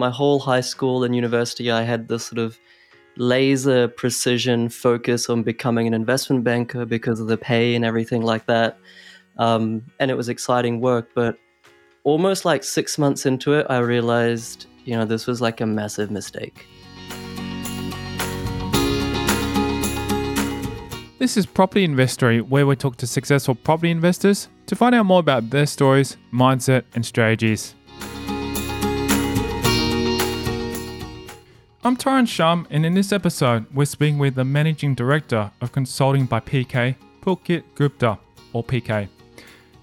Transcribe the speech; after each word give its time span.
my 0.00 0.10
whole 0.10 0.40
high 0.40 0.62
school 0.62 1.04
and 1.04 1.14
university, 1.14 1.70
I 1.70 1.82
had 1.82 2.08
this 2.08 2.24
sort 2.24 2.38
of 2.38 2.58
laser 3.16 3.86
precision 3.86 4.70
focus 4.70 5.28
on 5.28 5.42
becoming 5.42 5.86
an 5.86 5.94
investment 5.94 6.42
banker 6.42 6.86
because 6.86 7.20
of 7.20 7.28
the 7.28 7.36
pay 7.36 7.74
and 7.74 7.84
everything 7.84 8.22
like 8.22 8.46
that. 8.46 8.78
Um, 9.36 9.82
and 10.00 10.10
it 10.10 10.16
was 10.16 10.28
exciting 10.28 10.80
work, 10.80 11.10
but 11.14 11.38
almost 12.02 12.44
like 12.44 12.64
six 12.64 12.98
months 12.98 13.26
into 13.26 13.52
it, 13.52 13.66
I 13.68 13.78
realized, 13.78 14.66
you 14.84 14.96
know, 14.96 15.04
this 15.04 15.26
was 15.26 15.40
like 15.40 15.60
a 15.60 15.66
massive 15.66 16.10
mistake. 16.10 16.66
This 21.18 21.36
is 21.36 21.44
Property 21.44 21.84
Investory, 21.84 22.40
where 22.40 22.66
we 22.66 22.74
talk 22.74 22.96
to 22.96 23.06
successful 23.06 23.54
property 23.54 23.90
investors 23.90 24.48
to 24.64 24.74
find 24.74 24.94
out 24.94 25.04
more 25.04 25.20
about 25.20 25.50
their 25.50 25.66
stories, 25.66 26.16
mindset, 26.32 26.84
and 26.94 27.04
strategies. 27.04 27.74
I'm 31.82 31.96
Tyrone 31.96 32.26
Shum, 32.26 32.66
and 32.68 32.84
in 32.84 32.92
this 32.92 33.10
episode, 33.10 33.64
we're 33.72 33.86
speaking 33.86 34.18
with 34.18 34.34
the 34.34 34.44
Managing 34.44 34.94
Director 34.94 35.50
of 35.62 35.72
Consulting 35.72 36.26
by 36.26 36.38
PK, 36.38 36.94
Pulkit 37.22 37.62
Gupta, 37.74 38.18
or 38.52 38.62
PK. 38.62 39.08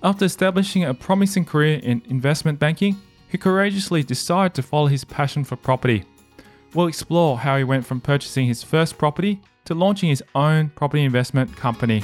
After 0.03 0.25
establishing 0.25 0.83
a 0.83 0.93
promising 0.93 1.43
career 1.43 1.79
in 1.81 2.03
investment 2.07 2.59
banking, 2.59 3.01
he 3.29 3.39
courageously 3.39 4.03
decided 4.03 4.53
to 4.53 4.61
follow 4.61 4.85
his 4.85 5.03
passion 5.03 5.43
for 5.43 5.55
property. 5.55 6.03
We'll 6.75 6.85
explore 6.85 7.39
how 7.39 7.57
he 7.57 7.63
went 7.63 7.83
from 7.83 7.99
purchasing 7.99 8.45
his 8.45 8.61
first 8.61 8.99
property 8.99 9.41
to 9.65 9.73
launching 9.73 10.09
his 10.09 10.23
own 10.35 10.69
property 10.69 11.03
investment 11.03 11.55
company. 11.55 12.03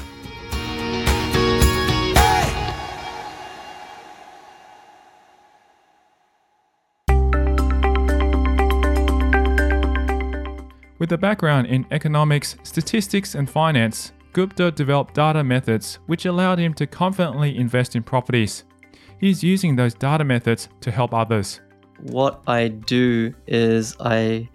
With 11.04 11.12
a 11.12 11.18
background 11.18 11.68
in 11.68 11.86
economics, 11.92 12.56
statistics, 12.64 13.36
and 13.36 13.50
finance, 13.50 14.14
Gupta 14.32 14.72
developed 14.72 15.16
data 15.16 15.44
methods 15.44 16.00
which 16.06 16.26
allowed 16.26 16.60
him 16.60 16.74
to 16.76 16.88
confidently 16.88 17.58
invest 17.58 17.98
in 17.98 18.04
properties. 18.04 18.64
He 19.20 19.30
is 19.30 19.44
using 19.44 19.76
those 19.76 19.94
data 19.94 20.24
methods 20.24 20.70
to 20.80 20.92
help 20.92 21.14
others. 21.14 21.60
What 22.04 22.42
I 22.48 22.70
do 22.70 23.34
is 23.48 23.98
I 24.00 24.48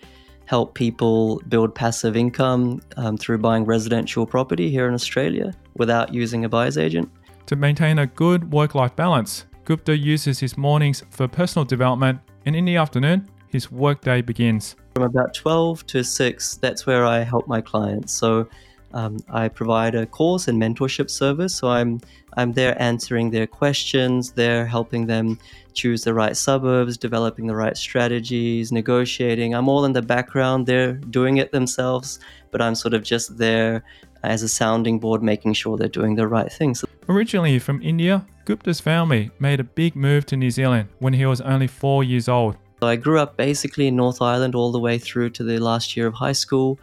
help 0.46 0.72
people 0.72 1.42
build 1.50 1.74
passive 1.74 2.16
income 2.16 2.80
um, 2.96 3.18
through 3.18 3.36
buying 3.36 3.66
residential 3.66 4.24
property 4.24 4.70
here 4.70 4.88
in 4.88 4.94
Australia 4.94 5.52
without 5.76 6.14
using 6.14 6.46
a 6.46 6.48
buyer's 6.48 6.78
agent. 6.78 7.10
To 7.44 7.56
maintain 7.56 7.98
a 7.98 8.06
good 8.06 8.50
work 8.50 8.74
life 8.74 8.96
balance, 8.96 9.44
Gupta 9.66 9.94
uses 9.94 10.40
his 10.40 10.56
mornings 10.56 11.04
for 11.10 11.28
personal 11.28 11.66
development, 11.66 12.20
and 12.46 12.56
in 12.56 12.64
the 12.64 12.76
afternoon, 12.76 13.28
his 13.48 13.70
workday 13.70 14.22
begins. 14.22 14.76
From 14.98 15.06
about 15.06 15.32
12 15.32 15.86
to 15.86 16.02
6, 16.02 16.56
that's 16.56 16.84
where 16.84 17.06
I 17.06 17.20
help 17.20 17.46
my 17.46 17.60
clients. 17.60 18.12
So 18.12 18.48
um, 18.92 19.18
I 19.28 19.46
provide 19.46 19.94
a 19.94 20.06
course 20.06 20.48
and 20.48 20.60
mentorship 20.60 21.08
service. 21.08 21.54
So 21.54 21.68
I'm 21.68 22.00
I'm 22.36 22.52
there 22.54 22.74
answering 22.82 23.30
their 23.30 23.46
questions. 23.46 24.32
They're 24.32 24.66
helping 24.66 25.06
them 25.06 25.38
choose 25.72 26.02
the 26.02 26.14
right 26.14 26.36
suburbs, 26.36 26.96
developing 26.96 27.46
the 27.46 27.54
right 27.54 27.76
strategies, 27.76 28.72
negotiating. 28.72 29.54
I'm 29.54 29.68
all 29.68 29.84
in 29.84 29.92
the 29.92 30.02
background. 30.02 30.66
They're 30.66 30.94
doing 30.94 31.36
it 31.36 31.52
themselves, 31.52 32.18
but 32.50 32.60
I'm 32.60 32.74
sort 32.74 32.92
of 32.92 33.04
just 33.04 33.38
there 33.38 33.84
as 34.24 34.42
a 34.42 34.48
sounding 34.48 34.98
board, 34.98 35.22
making 35.22 35.52
sure 35.52 35.76
they're 35.76 35.86
doing 35.86 36.16
the 36.16 36.26
right 36.26 36.50
things. 36.50 36.84
Originally 37.08 37.60
from 37.60 37.80
India, 37.82 38.26
Gupta's 38.46 38.80
family 38.80 39.30
made 39.38 39.60
a 39.60 39.64
big 39.64 39.94
move 39.94 40.26
to 40.26 40.36
New 40.36 40.50
Zealand 40.50 40.88
when 40.98 41.12
he 41.12 41.24
was 41.24 41.40
only 41.40 41.68
four 41.68 42.02
years 42.02 42.28
old. 42.28 42.56
I 42.86 42.96
grew 42.96 43.18
up 43.18 43.36
basically 43.36 43.88
in 43.88 43.96
North 43.96 44.22
Island 44.22 44.54
all 44.54 44.70
the 44.70 44.78
way 44.78 44.98
through 44.98 45.30
to 45.30 45.44
the 45.44 45.58
last 45.58 45.96
year 45.96 46.06
of 46.06 46.14
high 46.14 46.32
school 46.32 46.78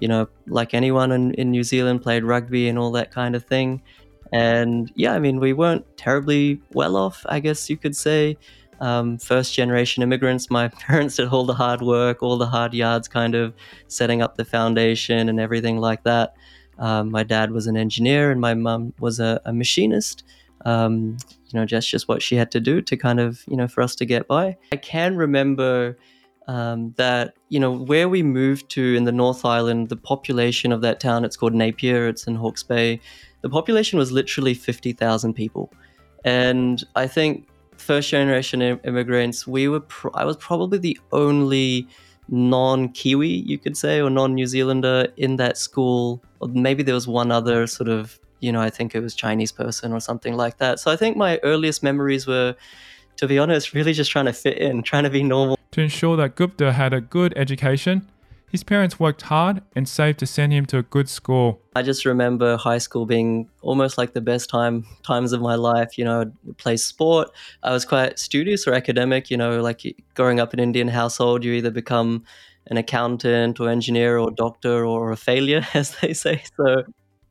you 0.00 0.08
know, 0.08 0.28
like 0.46 0.74
anyone 0.74 1.12
in, 1.12 1.34
in 1.34 1.50
New 1.50 1.62
Zealand, 1.62 2.02
played 2.02 2.24
rugby 2.24 2.68
and 2.68 2.78
all 2.78 2.92
that 2.92 3.10
kind 3.10 3.34
of 3.34 3.44
thing. 3.44 3.82
And 4.32 4.92
yeah, 4.94 5.14
I 5.14 5.18
mean, 5.18 5.40
we 5.40 5.52
weren't 5.52 5.84
terribly 5.96 6.60
well 6.72 6.96
off, 6.96 7.24
I 7.28 7.40
guess 7.40 7.68
you 7.68 7.76
could 7.76 7.96
say. 7.96 8.36
Um, 8.80 9.18
first 9.18 9.54
generation 9.54 10.02
immigrants, 10.02 10.50
my 10.50 10.68
parents 10.86 11.16
did 11.16 11.28
all 11.28 11.44
the 11.44 11.54
hard 11.54 11.82
work, 11.82 12.22
all 12.22 12.38
the 12.38 12.46
hard 12.46 12.74
yards, 12.74 13.08
kind 13.08 13.34
of 13.34 13.54
setting 13.88 14.22
up 14.22 14.36
the 14.36 14.44
foundation 14.44 15.28
and 15.28 15.40
everything 15.40 15.78
like 15.78 16.04
that. 16.04 16.34
Um, 16.78 17.10
my 17.10 17.24
dad 17.24 17.50
was 17.50 17.66
an 17.66 17.76
engineer 17.76 18.30
and 18.30 18.40
my 18.40 18.54
mum 18.54 18.94
was 19.00 19.18
a, 19.18 19.40
a 19.44 19.52
machinist. 19.52 20.22
Um, 20.64 21.16
you 21.46 21.58
know, 21.58 21.64
just 21.64 21.88
just 21.88 22.08
what 22.08 22.22
she 22.22 22.36
had 22.36 22.50
to 22.50 22.60
do 22.60 22.82
to 22.82 22.96
kind 22.96 23.20
of 23.20 23.44
you 23.46 23.56
know 23.56 23.68
for 23.68 23.82
us 23.82 23.94
to 23.96 24.04
get 24.04 24.26
by. 24.26 24.56
I 24.72 24.76
can 24.76 25.16
remember 25.16 25.96
um, 26.46 26.92
that 26.96 27.34
you 27.48 27.60
know 27.60 27.72
where 27.72 28.08
we 28.08 28.22
moved 28.22 28.68
to 28.70 28.94
in 28.94 29.04
the 29.04 29.12
North 29.12 29.44
Island, 29.44 29.88
the 29.88 29.96
population 29.96 30.72
of 30.72 30.80
that 30.80 31.00
town, 31.00 31.24
it's 31.24 31.36
called 31.36 31.54
Napier, 31.54 32.08
it's 32.08 32.26
in 32.26 32.34
Hawke's 32.34 32.62
Bay. 32.62 33.00
The 33.42 33.48
population 33.48 33.98
was 33.98 34.10
literally 34.10 34.54
fifty 34.54 34.92
thousand 34.92 35.34
people, 35.34 35.72
and 36.24 36.82
I 36.96 37.06
think 37.06 37.48
first 37.76 38.10
generation 38.10 38.60
immigrants, 38.62 39.46
we 39.46 39.68
were 39.68 39.80
pr- 39.80 40.08
I 40.14 40.24
was 40.24 40.36
probably 40.36 40.78
the 40.78 40.98
only 41.12 41.86
non-Kiwi, 42.28 43.28
you 43.28 43.58
could 43.58 43.76
say, 43.76 44.00
or 44.00 44.10
non-New 44.10 44.46
Zealander 44.46 45.08
in 45.16 45.36
that 45.36 45.56
school. 45.56 46.22
Or 46.40 46.48
maybe 46.48 46.82
there 46.82 46.94
was 46.94 47.08
one 47.08 47.30
other 47.30 47.66
sort 47.66 47.88
of, 47.88 48.18
you 48.40 48.52
know, 48.52 48.60
I 48.60 48.70
think 48.70 48.94
it 48.94 49.00
was 49.00 49.14
Chinese 49.14 49.52
person 49.52 49.92
or 49.92 50.00
something 50.00 50.34
like 50.34 50.58
that. 50.58 50.80
So 50.80 50.90
I 50.90 50.96
think 50.96 51.16
my 51.16 51.38
earliest 51.42 51.82
memories 51.82 52.26
were, 52.26 52.54
to 53.16 53.26
be 53.26 53.38
honest, 53.38 53.74
really 53.74 53.92
just 53.92 54.10
trying 54.10 54.26
to 54.26 54.32
fit 54.32 54.58
in, 54.58 54.82
trying 54.82 55.04
to 55.04 55.10
be 55.10 55.22
normal 55.22 55.58
to 55.78 55.82
ensure 55.82 56.16
that 56.16 56.34
Gupta 56.34 56.72
had 56.72 56.92
a 56.92 57.00
good 57.00 57.32
education, 57.36 58.08
his 58.50 58.64
parents 58.64 58.98
worked 58.98 59.22
hard 59.22 59.62
and 59.76 59.88
saved 59.88 60.18
to 60.18 60.26
send 60.26 60.52
him 60.52 60.66
to 60.66 60.78
a 60.78 60.82
good 60.82 61.08
school. 61.08 61.60
I 61.76 61.82
just 61.82 62.04
remember 62.04 62.56
high 62.56 62.78
school 62.78 63.06
being 63.06 63.48
almost 63.60 63.96
like 63.96 64.12
the 64.12 64.20
best 64.20 64.50
time 64.50 64.84
times 65.04 65.32
of 65.32 65.40
my 65.40 65.54
life. 65.54 65.96
You 65.96 66.04
know, 66.04 66.22
I'd 66.22 66.58
play 66.58 66.76
sport. 66.78 67.30
I 67.62 67.72
was 67.72 67.84
quite 67.84 68.18
studious 68.18 68.66
or 68.66 68.72
academic. 68.72 69.30
You 69.30 69.36
know, 69.36 69.60
like 69.60 69.82
growing 70.14 70.40
up 70.40 70.52
in 70.52 70.60
an 70.60 70.64
Indian 70.64 70.88
household, 70.88 71.44
you 71.44 71.52
either 71.52 71.70
become 71.70 72.24
an 72.66 72.76
accountant 72.76 73.60
or 73.60 73.68
engineer 73.68 74.18
or 74.18 74.30
doctor 74.30 74.84
or 74.84 75.12
a 75.12 75.16
failure, 75.16 75.64
as 75.74 75.94
they 76.00 76.12
say. 76.12 76.42
So, 76.56 76.84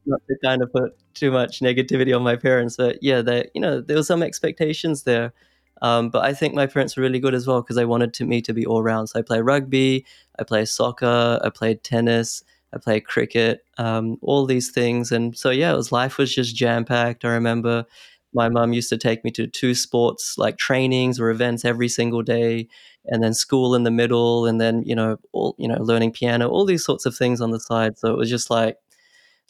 not 0.07 0.21
to 0.27 0.35
kind 0.43 0.61
of 0.61 0.71
put 0.71 0.97
too 1.13 1.31
much 1.31 1.59
negativity 1.59 2.15
on 2.15 2.23
my 2.23 2.35
parents, 2.35 2.77
but 2.77 2.97
yeah, 3.01 3.21
they, 3.21 3.49
you 3.53 3.61
know, 3.61 3.81
there 3.81 3.97
were 3.97 4.03
some 4.03 4.23
expectations 4.23 5.03
there. 5.03 5.33
Um, 5.81 6.09
but 6.09 6.23
I 6.25 6.33
think 6.33 6.55
my 6.55 6.65
parents 6.65 6.97
were 6.97 7.03
really 7.03 7.19
good 7.19 7.35
as 7.35 7.45
well 7.45 7.61
because 7.61 7.75
they 7.75 7.85
wanted 7.85 8.13
to, 8.15 8.25
me 8.25 8.41
to 8.41 8.53
be 8.53 8.65
all 8.65 8.81
round. 8.81 9.09
So 9.09 9.19
I 9.19 9.21
play 9.21 9.41
rugby, 9.41 10.05
I 10.39 10.43
play 10.43 10.65
soccer, 10.65 11.39
I 11.43 11.49
played 11.49 11.83
tennis, 11.83 12.43
I 12.73 12.79
play 12.79 12.99
cricket, 12.99 13.63
um, 13.77 14.17
all 14.21 14.45
these 14.45 14.71
things. 14.71 15.11
And 15.11 15.37
so 15.37 15.49
yeah, 15.51 15.73
it 15.73 15.77
was 15.77 15.91
life 15.91 16.17
was 16.17 16.33
just 16.33 16.55
jam 16.55 16.83
packed. 16.85 17.25
I 17.25 17.29
remember 17.29 17.85
my 18.33 18.49
mum 18.49 18.73
used 18.73 18.89
to 18.89 18.97
take 18.97 19.23
me 19.23 19.31
to 19.31 19.47
two 19.47 19.73
sports 19.73 20.37
like 20.37 20.57
trainings 20.57 21.19
or 21.19 21.29
events 21.29 21.63
every 21.65 21.87
single 21.87 22.21
day, 22.21 22.67
and 23.05 23.23
then 23.23 23.33
school 23.33 23.73
in 23.73 23.83
the 23.83 23.91
middle, 23.91 24.45
and 24.45 24.59
then 24.59 24.83
you 24.85 24.95
know 24.95 25.17
all 25.31 25.55
you 25.57 25.67
know 25.67 25.81
learning 25.81 26.11
piano, 26.11 26.47
all 26.49 26.65
these 26.65 26.83
sorts 26.85 27.05
of 27.05 27.15
things 27.15 27.41
on 27.41 27.51
the 27.51 27.59
side. 27.59 27.97
So 27.97 28.11
it 28.11 28.17
was 28.17 28.29
just 28.29 28.49
like 28.49 28.77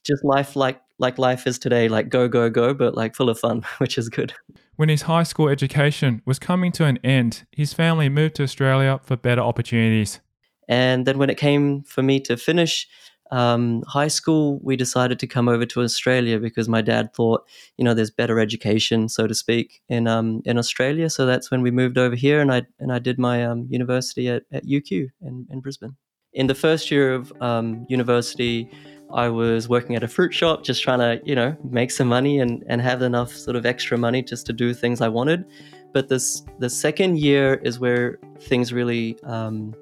just 0.08 0.24
life 0.24 0.56
like 0.56 0.82
like 1.00 1.18
life 1.20 1.46
is 1.46 1.60
today, 1.60 1.88
like 1.90 2.10
go 2.10 2.28
go 2.28 2.50
go, 2.50 2.74
but 2.74 2.96
like 2.96 3.16
full 3.16 3.30
of 3.30 3.40
fun, 3.40 3.64
which 3.78 3.98
is 3.98 4.10
good. 4.10 4.34
When 4.76 4.90
his 4.90 5.04
high 5.04 5.24
school 5.24 5.50
education 5.50 6.22
was 6.26 6.40
coming 6.40 6.72
to 6.74 6.86
an 6.86 7.00
end, 7.04 7.46
his 7.52 7.74
family 7.74 8.10
moved 8.10 8.36
to 8.36 8.44
Australia 8.44 9.00
for 9.04 9.16
better 9.18 9.42
opportunities. 9.42 10.20
And 10.68 11.06
then 11.06 11.18
when 11.18 11.30
it 11.30 11.38
came 11.38 11.84
for 11.84 12.04
me 12.04 12.20
to 12.22 12.36
finish 12.36 12.88
um, 13.32 13.84
high 13.88 14.08
school, 14.08 14.60
we 14.64 14.76
decided 14.76 15.20
to 15.20 15.28
come 15.28 15.48
over 15.50 15.66
to 15.66 15.82
Australia 15.82 16.40
because 16.40 16.70
my 16.70 16.82
dad 16.82 17.14
thought, 17.14 17.46
you 17.78 17.84
know, 17.84 17.94
there's 17.94 18.12
better 18.12 18.40
education, 18.40 19.10
so 19.10 19.28
to 19.28 19.36
speak, 19.36 19.82
in 19.90 20.08
um, 20.08 20.42
in 20.46 20.58
Australia. 20.58 21.10
So 21.10 21.26
that's 21.26 21.52
when 21.52 21.62
we 21.62 21.72
moved 21.72 21.98
over 21.98 22.16
here, 22.16 22.40
and 22.42 22.52
I 22.52 22.64
and 22.80 22.92
I 22.92 23.00
did 23.00 23.20
my 23.20 23.46
um, 23.46 23.68
university 23.70 24.30
at, 24.30 24.44
at 24.52 24.66
UQ 24.66 25.10
in, 25.22 25.48
in 25.50 25.60
Brisbane. 25.60 25.96
In 26.34 26.48
the 26.48 26.56
first 26.56 26.92
year 26.92 27.14
of 27.14 27.34
um, 27.42 27.86
university, 27.90 28.70
I 29.14 29.30
was 29.30 29.70
working 29.70 29.96
at 29.96 30.04
a 30.04 30.08
fruit 30.08 30.34
shop, 30.34 30.64
just 30.64 30.84
trying 30.84 31.00
to, 31.00 31.22
you 31.26 31.36
know, 31.36 31.56
make 31.64 31.92
some 31.92 32.08
money 32.08 32.40
and, 32.40 32.64
and 32.68 32.82
have 32.82 33.02
enough 33.02 33.32
sort 33.32 33.56
of 33.56 33.66
extra 33.66 33.98
money 33.98 34.22
just 34.22 34.46
to 34.48 34.54
do 34.54 34.74
things 34.74 35.02
I 35.02 35.08
wanted. 35.08 35.46
But 35.94 36.10
this 36.10 36.44
the 36.60 36.70
second 36.70 37.20
year 37.20 37.56
is 37.56 37.80
where 37.80 38.20
things 38.40 38.74
really 38.74 39.18
um, 39.24 39.74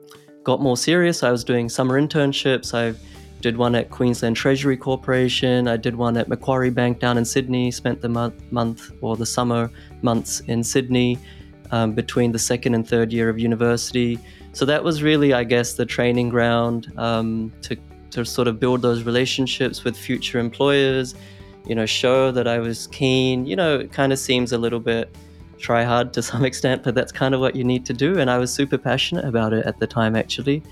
got 0.44 0.62
more 0.62 0.78
serious. 0.78 1.24
I 1.24 1.32
was 1.32 1.44
doing 1.44 1.70
summer 1.70 2.00
internships. 2.00 2.74
I 2.74 2.98
did 3.42 3.58
one 3.58 3.76
at 3.76 3.90
Queensland 3.90 4.36
Treasury 4.36 4.78
Corporation. 4.78 5.68
I 5.68 5.78
did 5.78 5.96
one 5.96 6.18
at 6.18 6.28
Macquarie 6.28 6.70
Bank 6.70 7.00
down 7.00 7.18
in 7.18 7.26
Sydney. 7.26 7.72
Spent 7.72 8.02
the 8.02 8.10
month, 8.10 8.42
month 8.52 8.92
or 9.02 9.18
the 9.18 9.26
summer 9.26 9.72
months 10.02 10.40
in 10.42 10.64
Sydney 10.64 11.20
um, 11.72 11.94
between 11.94 12.32
the 12.32 12.40
second 12.40 12.76
and 12.76 12.88
third 12.88 13.12
year 13.12 13.30
of 13.30 13.40
university. 13.40 14.20
So 14.54 14.66
that 14.66 14.84
was 14.84 15.04
really, 15.04 15.34
I 15.34 15.44
guess, 15.44 15.74
the 15.74 15.86
training 15.86 16.30
ground 16.30 16.94
um, 16.98 17.52
to 17.64 17.76
to 18.16 18.26
sort 18.26 18.48
of 18.48 18.60
build 18.60 18.82
those 18.82 19.04
relationships 19.04 19.84
with 19.84 19.96
future 19.96 20.40
employers, 20.40 21.16
you 21.68 21.76
know, 21.76 21.86
show 21.86 22.32
that 22.32 22.48
I 22.48 22.60
was 22.60 22.88
keen. 22.88 23.46
You 23.46 23.56
know, 23.56 23.80
it 23.80 23.92
kind 23.92 24.12
of 24.12 24.20
seems 24.20 24.52
a 24.52 24.58
little 24.58 24.80
bit 24.80 25.16
try 25.58 25.84
hard 25.84 26.14
to 26.14 26.22
some 26.32 26.44
extent, 26.46 26.84
but 26.84 26.96
that's 26.96 27.12
kind 27.12 27.34
of 27.36 27.42
what 27.42 27.56
you 27.56 27.64
need 27.64 27.86
to 27.86 27.94
do. 27.94 28.20
And 28.20 28.30
I 28.30 28.38
was 28.38 28.54
super 28.54 28.78
passionate 28.78 29.26
about 29.26 29.54
it 29.54 29.66
at 29.66 29.80
the 29.80 29.88
time, 29.88 30.16
actually. 30.16 30.64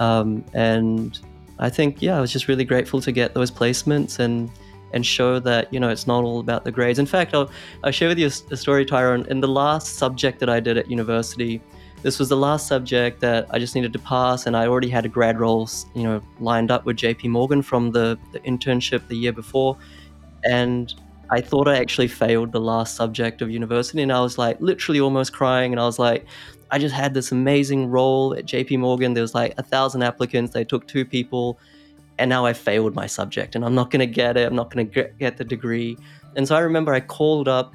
Um, 0.00 0.44
and 0.54 1.18
I 1.58 1.70
think, 1.70 2.02
yeah, 2.02 2.18
I 2.18 2.20
was 2.20 2.32
just 2.32 2.48
really 2.48 2.64
grateful 2.64 3.00
to 3.00 3.12
get 3.12 3.34
those 3.34 3.50
placements 3.50 4.18
and 4.18 4.50
and 4.94 5.04
show 5.04 5.38
that 5.38 5.70
you 5.70 5.78
know 5.78 5.90
it's 5.90 6.06
not 6.06 6.24
all 6.24 6.40
about 6.40 6.64
the 6.64 6.72
grades. 6.72 6.98
In 6.98 7.04
fact, 7.04 7.34
I'll, 7.34 7.50
I'll 7.84 7.92
share 7.92 8.08
with 8.08 8.18
you 8.18 8.26
a, 8.26 8.54
a 8.54 8.56
story, 8.56 8.86
Tyrone. 8.86 9.26
In 9.26 9.40
the 9.40 9.48
last 9.48 9.96
subject 9.96 10.40
that 10.40 10.48
I 10.48 10.60
did 10.60 10.78
at 10.78 10.90
university, 10.90 11.60
this 12.02 12.18
was 12.18 12.28
the 12.28 12.36
last 12.36 12.66
subject 12.66 13.20
that 13.20 13.46
I 13.50 13.58
just 13.58 13.74
needed 13.74 13.92
to 13.92 13.98
pass, 13.98 14.46
and 14.46 14.56
I 14.56 14.66
already 14.66 14.88
had 14.88 15.04
a 15.04 15.08
grad 15.08 15.40
role, 15.40 15.68
you 15.94 16.04
know, 16.04 16.22
lined 16.38 16.70
up 16.70 16.84
with 16.84 16.96
JP 16.96 17.30
Morgan 17.30 17.62
from 17.62 17.90
the, 17.90 18.18
the 18.32 18.40
internship 18.40 19.06
the 19.08 19.16
year 19.16 19.32
before, 19.32 19.76
and 20.44 20.94
I 21.30 21.40
thought 21.40 21.68
I 21.68 21.76
actually 21.76 22.08
failed 22.08 22.52
the 22.52 22.60
last 22.60 22.94
subject 22.94 23.42
of 23.42 23.50
university, 23.50 24.02
and 24.02 24.12
I 24.12 24.20
was 24.20 24.38
like 24.38 24.60
literally 24.60 25.00
almost 25.00 25.32
crying, 25.32 25.72
and 25.72 25.80
I 25.80 25.84
was 25.84 25.98
like, 25.98 26.24
I 26.70 26.78
just 26.78 26.94
had 26.94 27.14
this 27.14 27.32
amazing 27.32 27.88
role 27.88 28.34
at 28.34 28.46
JP 28.46 28.78
Morgan. 28.78 29.14
There 29.14 29.22
was 29.22 29.34
like 29.34 29.54
a 29.58 29.62
thousand 29.62 30.02
applicants. 30.02 30.52
They 30.52 30.64
took 30.64 30.86
two 30.86 31.04
people, 31.04 31.58
and 32.18 32.28
now 32.28 32.46
I 32.46 32.52
failed 32.52 32.94
my 32.94 33.06
subject, 33.06 33.56
and 33.56 33.64
I'm 33.64 33.74
not 33.74 33.90
going 33.90 34.00
to 34.00 34.06
get 34.06 34.36
it. 34.36 34.46
I'm 34.46 34.54
not 34.54 34.70
going 34.70 34.88
to 34.88 35.10
get 35.18 35.36
the 35.36 35.44
degree. 35.44 35.96
And 36.36 36.46
so 36.46 36.54
I 36.54 36.60
remember 36.60 36.94
I 36.94 37.00
called 37.00 37.48
up 37.48 37.72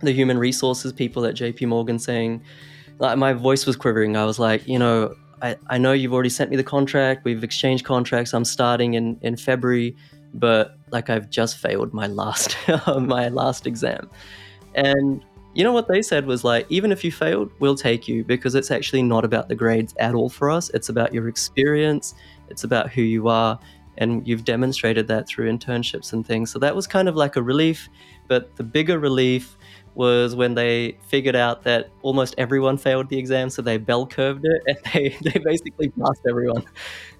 the 0.00 0.12
human 0.12 0.36
resources 0.36 0.92
people 0.92 1.24
at 1.24 1.34
JP 1.34 1.68
Morgan 1.68 1.98
saying, 1.98 2.42
like, 3.02 3.18
my 3.18 3.32
voice 3.32 3.66
was 3.66 3.74
quivering. 3.74 4.16
I 4.16 4.24
was 4.24 4.38
like, 4.38 4.66
you 4.66 4.78
know, 4.78 5.14
I, 5.42 5.56
I 5.66 5.76
know 5.78 5.92
you've 5.92 6.14
already 6.14 6.28
sent 6.28 6.50
me 6.50 6.56
the 6.56 6.64
contract. 6.64 7.24
We've 7.24 7.42
exchanged 7.42 7.84
contracts. 7.84 8.32
I'm 8.32 8.44
starting 8.44 8.94
in, 8.94 9.18
in 9.22 9.36
February, 9.36 9.96
but 10.32 10.76
like 10.92 11.10
I've 11.10 11.28
just 11.28 11.58
failed 11.58 11.92
my 11.92 12.06
last 12.06 12.56
my 12.86 13.28
last 13.28 13.66
exam. 13.66 14.08
And 14.76 15.22
you 15.52 15.64
know 15.64 15.72
what 15.72 15.88
they 15.88 16.00
said 16.00 16.26
was 16.26 16.44
like, 16.44 16.64
even 16.70 16.92
if 16.92 17.02
you 17.02 17.10
failed, 17.10 17.50
we'll 17.58 17.74
take 17.74 18.06
you 18.06 18.24
because 18.24 18.54
it's 18.54 18.70
actually 18.70 19.02
not 19.02 19.24
about 19.24 19.48
the 19.48 19.56
grades 19.56 19.94
at 19.98 20.14
all 20.14 20.30
for 20.30 20.48
us. 20.48 20.70
It's 20.70 20.88
about 20.88 21.12
your 21.12 21.28
experience, 21.28 22.14
it's 22.48 22.62
about 22.62 22.90
who 22.90 23.02
you 23.02 23.26
are, 23.26 23.58
and 23.98 24.26
you've 24.26 24.44
demonstrated 24.44 25.08
that 25.08 25.26
through 25.26 25.50
internships 25.50 26.12
and 26.12 26.24
things. 26.24 26.52
So 26.52 26.60
that 26.60 26.76
was 26.76 26.86
kind 26.86 27.08
of 27.08 27.16
like 27.16 27.34
a 27.34 27.42
relief. 27.42 27.88
But 28.28 28.54
the 28.56 28.62
bigger 28.62 29.00
relief 29.00 29.56
was 29.94 30.34
when 30.34 30.54
they 30.54 30.96
figured 31.06 31.36
out 31.36 31.64
that 31.64 31.90
almost 32.02 32.34
everyone 32.38 32.78
failed 32.78 33.08
the 33.08 33.18
exam, 33.18 33.50
so 33.50 33.62
they 33.62 33.76
bell 33.76 34.06
curved 34.06 34.44
it 34.44 34.62
and 34.66 34.78
they, 34.92 35.16
they 35.30 35.38
basically 35.38 35.88
passed 35.90 36.22
everyone. 36.28 36.64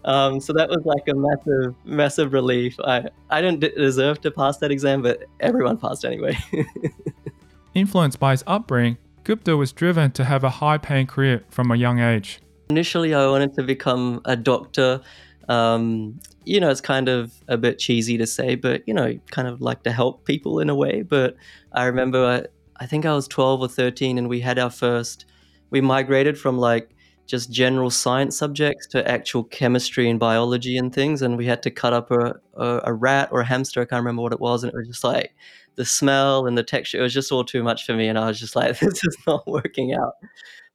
Um, 0.04 0.40
so 0.40 0.52
that 0.54 0.68
was 0.68 0.80
like 0.84 1.06
a 1.08 1.14
massive, 1.14 1.74
massive 1.84 2.32
relief. 2.32 2.76
I, 2.84 3.08
I 3.30 3.40
didn't 3.40 3.60
deserve 3.60 4.20
to 4.22 4.30
pass 4.30 4.58
that 4.58 4.70
exam, 4.70 5.02
but 5.02 5.24
everyone 5.40 5.76
passed 5.76 6.04
anyway. 6.04 6.36
Influenced 7.74 8.18
by 8.18 8.32
his 8.32 8.44
upbringing, 8.46 8.98
Gupta 9.24 9.56
was 9.56 9.72
driven 9.72 10.10
to 10.12 10.24
have 10.24 10.44
a 10.44 10.50
high 10.50 10.78
paying 10.78 11.06
career 11.06 11.44
from 11.50 11.70
a 11.70 11.76
young 11.76 12.00
age. 12.00 12.40
Initially, 12.70 13.14
I 13.14 13.26
wanted 13.26 13.54
to 13.54 13.62
become 13.62 14.20
a 14.24 14.36
doctor. 14.36 15.00
Um, 15.48 16.20
you 16.44 16.58
know, 16.58 16.70
it's 16.70 16.80
kind 16.80 17.08
of 17.08 17.32
a 17.48 17.56
bit 17.56 17.78
cheesy 17.78 18.18
to 18.18 18.26
say, 18.26 18.56
but 18.56 18.82
you 18.86 18.94
know, 18.94 19.18
kind 19.30 19.46
of 19.46 19.60
like 19.60 19.82
to 19.84 19.92
help 19.92 20.24
people 20.24 20.58
in 20.58 20.70
a 20.70 20.74
way. 20.74 21.02
But 21.02 21.36
I 21.72 21.84
remember, 21.84 22.46
I, 22.76 22.86
think 22.86 23.06
I 23.06 23.14
was 23.14 23.28
12 23.28 23.60
or 23.60 23.68
13, 23.68 24.18
and 24.18 24.28
we 24.28 24.40
had 24.40 24.58
our 24.58 24.70
first, 24.70 25.26
we 25.70 25.80
migrated 25.80 26.38
from 26.38 26.58
like 26.58 26.94
just 27.26 27.50
general 27.50 27.90
science 27.90 28.36
subjects 28.36 28.86
to 28.88 29.08
actual 29.08 29.44
chemistry 29.44 30.10
and 30.10 30.18
biology 30.18 30.76
and 30.76 30.92
things. 30.94 31.22
And 31.22 31.36
we 31.36 31.46
had 31.46 31.62
to 31.62 31.70
cut 31.70 31.92
up 31.92 32.10
a, 32.10 32.34
a, 32.54 32.80
a 32.84 32.92
rat 32.92 33.28
or 33.32 33.40
a 33.40 33.44
hamster, 33.44 33.80
I 33.80 33.84
can't 33.84 34.00
remember 34.00 34.22
what 34.22 34.32
it 34.32 34.40
was. 34.40 34.64
And 34.64 34.72
it 34.72 34.76
was 34.76 34.88
just 34.88 35.04
like, 35.04 35.32
the 35.76 35.84
smell 35.84 36.46
and 36.46 36.56
the 36.56 36.62
texture 36.62 36.98
it 36.98 37.02
was 37.02 37.14
just 37.14 37.32
all 37.32 37.44
too 37.44 37.62
much 37.62 37.84
for 37.84 37.94
me 37.94 38.08
and 38.08 38.18
i 38.18 38.26
was 38.26 38.38
just 38.38 38.56
like 38.56 38.78
this 38.80 39.04
is 39.04 39.16
not 39.26 39.46
working 39.46 39.94
out 39.94 40.14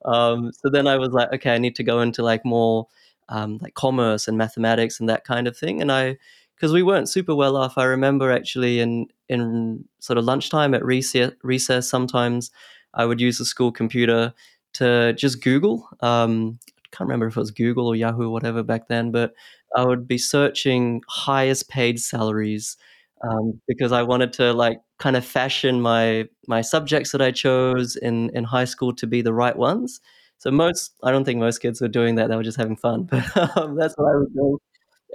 um, 0.06 0.52
so 0.54 0.70
then 0.70 0.88
i 0.88 0.98
was 0.98 1.10
like 1.10 1.32
okay 1.34 1.54
i 1.54 1.58
need 1.58 1.76
to 1.76 1.84
go 1.84 2.02
into 2.02 2.24
like 2.24 2.46
more 2.46 2.88
um, 3.30 3.58
like 3.62 3.74
commerce 3.74 4.28
and 4.28 4.38
mathematics 4.38 5.00
and 5.00 5.10
that 5.10 5.26
kind 5.26 5.48
of 5.48 5.58
thing 5.58 5.82
and 5.82 5.92
i 5.92 6.18
because 6.57 6.74
we 6.74 6.83
weren't 6.83 7.09
super 7.09 7.36
well 7.36 7.56
off 7.56 7.77
i 7.77 7.83
remember 7.83 8.31
actually 8.31 8.80
in 8.80 9.07
in 9.30 9.83
sort 10.00 10.18
of 10.18 10.25
lunchtime 10.25 10.74
at 10.74 10.83
recess, 10.83 11.31
recess 11.44 11.89
sometimes 11.89 12.51
i 12.94 13.06
would 13.06 13.21
use 13.21 13.38
the 13.38 13.45
school 13.45 13.71
computer 13.71 14.33
to 14.74 15.13
just 15.13 15.42
google 15.42 15.88
um, 16.01 16.59
i 16.80 16.88
can't 16.92 17.07
remember 17.07 17.27
if 17.27 17.38
it 17.38 17.39
was 17.39 17.51
google 17.51 17.88
or 17.88 17.95
yahoo 17.95 18.25
or 18.27 18.33
whatever 18.33 18.63
back 18.63 18.88
then 18.88 19.12
but 19.12 19.33
i 19.75 19.86
would 19.86 20.07
be 20.07 20.18
searching 20.18 21.01
highest 21.07 21.69
paid 21.69 22.00
salaries 22.00 22.77
um, 23.24 23.60
because 23.68 23.92
I 23.92 24.03
wanted 24.03 24.33
to 24.33 24.53
like 24.53 24.80
kind 25.00 25.15
of 25.15 25.25
fashion 25.25 25.81
my 25.81 26.27
my 26.48 26.62
subjects 26.62 27.12
that 27.12 27.21
I 27.21 27.31
chose 27.31 27.95
in 27.95 28.30
in 28.36 28.44
high 28.44 28.65
school 28.65 28.94
to 28.95 29.07
be 29.07 29.21
the 29.21 29.33
right 29.33 29.56
ones. 29.56 30.00
So 30.39 30.51
most, 30.51 30.94
I 31.03 31.12
don't 31.12 31.24
think 31.25 31.39
most 31.39 31.60
kids 31.60 31.81
were 31.81 31.88
doing 31.88 32.15
that. 32.15 32.30
They 32.30 32.36
were 32.36 32.44
just 32.44 32.57
having 32.57 32.75
fun, 32.75 33.03
but 33.12 33.57
um, 33.57 33.75
that's 33.75 33.95
what 33.98 34.06
I 34.06 34.15
was 34.15 34.30
doing. 34.36 34.57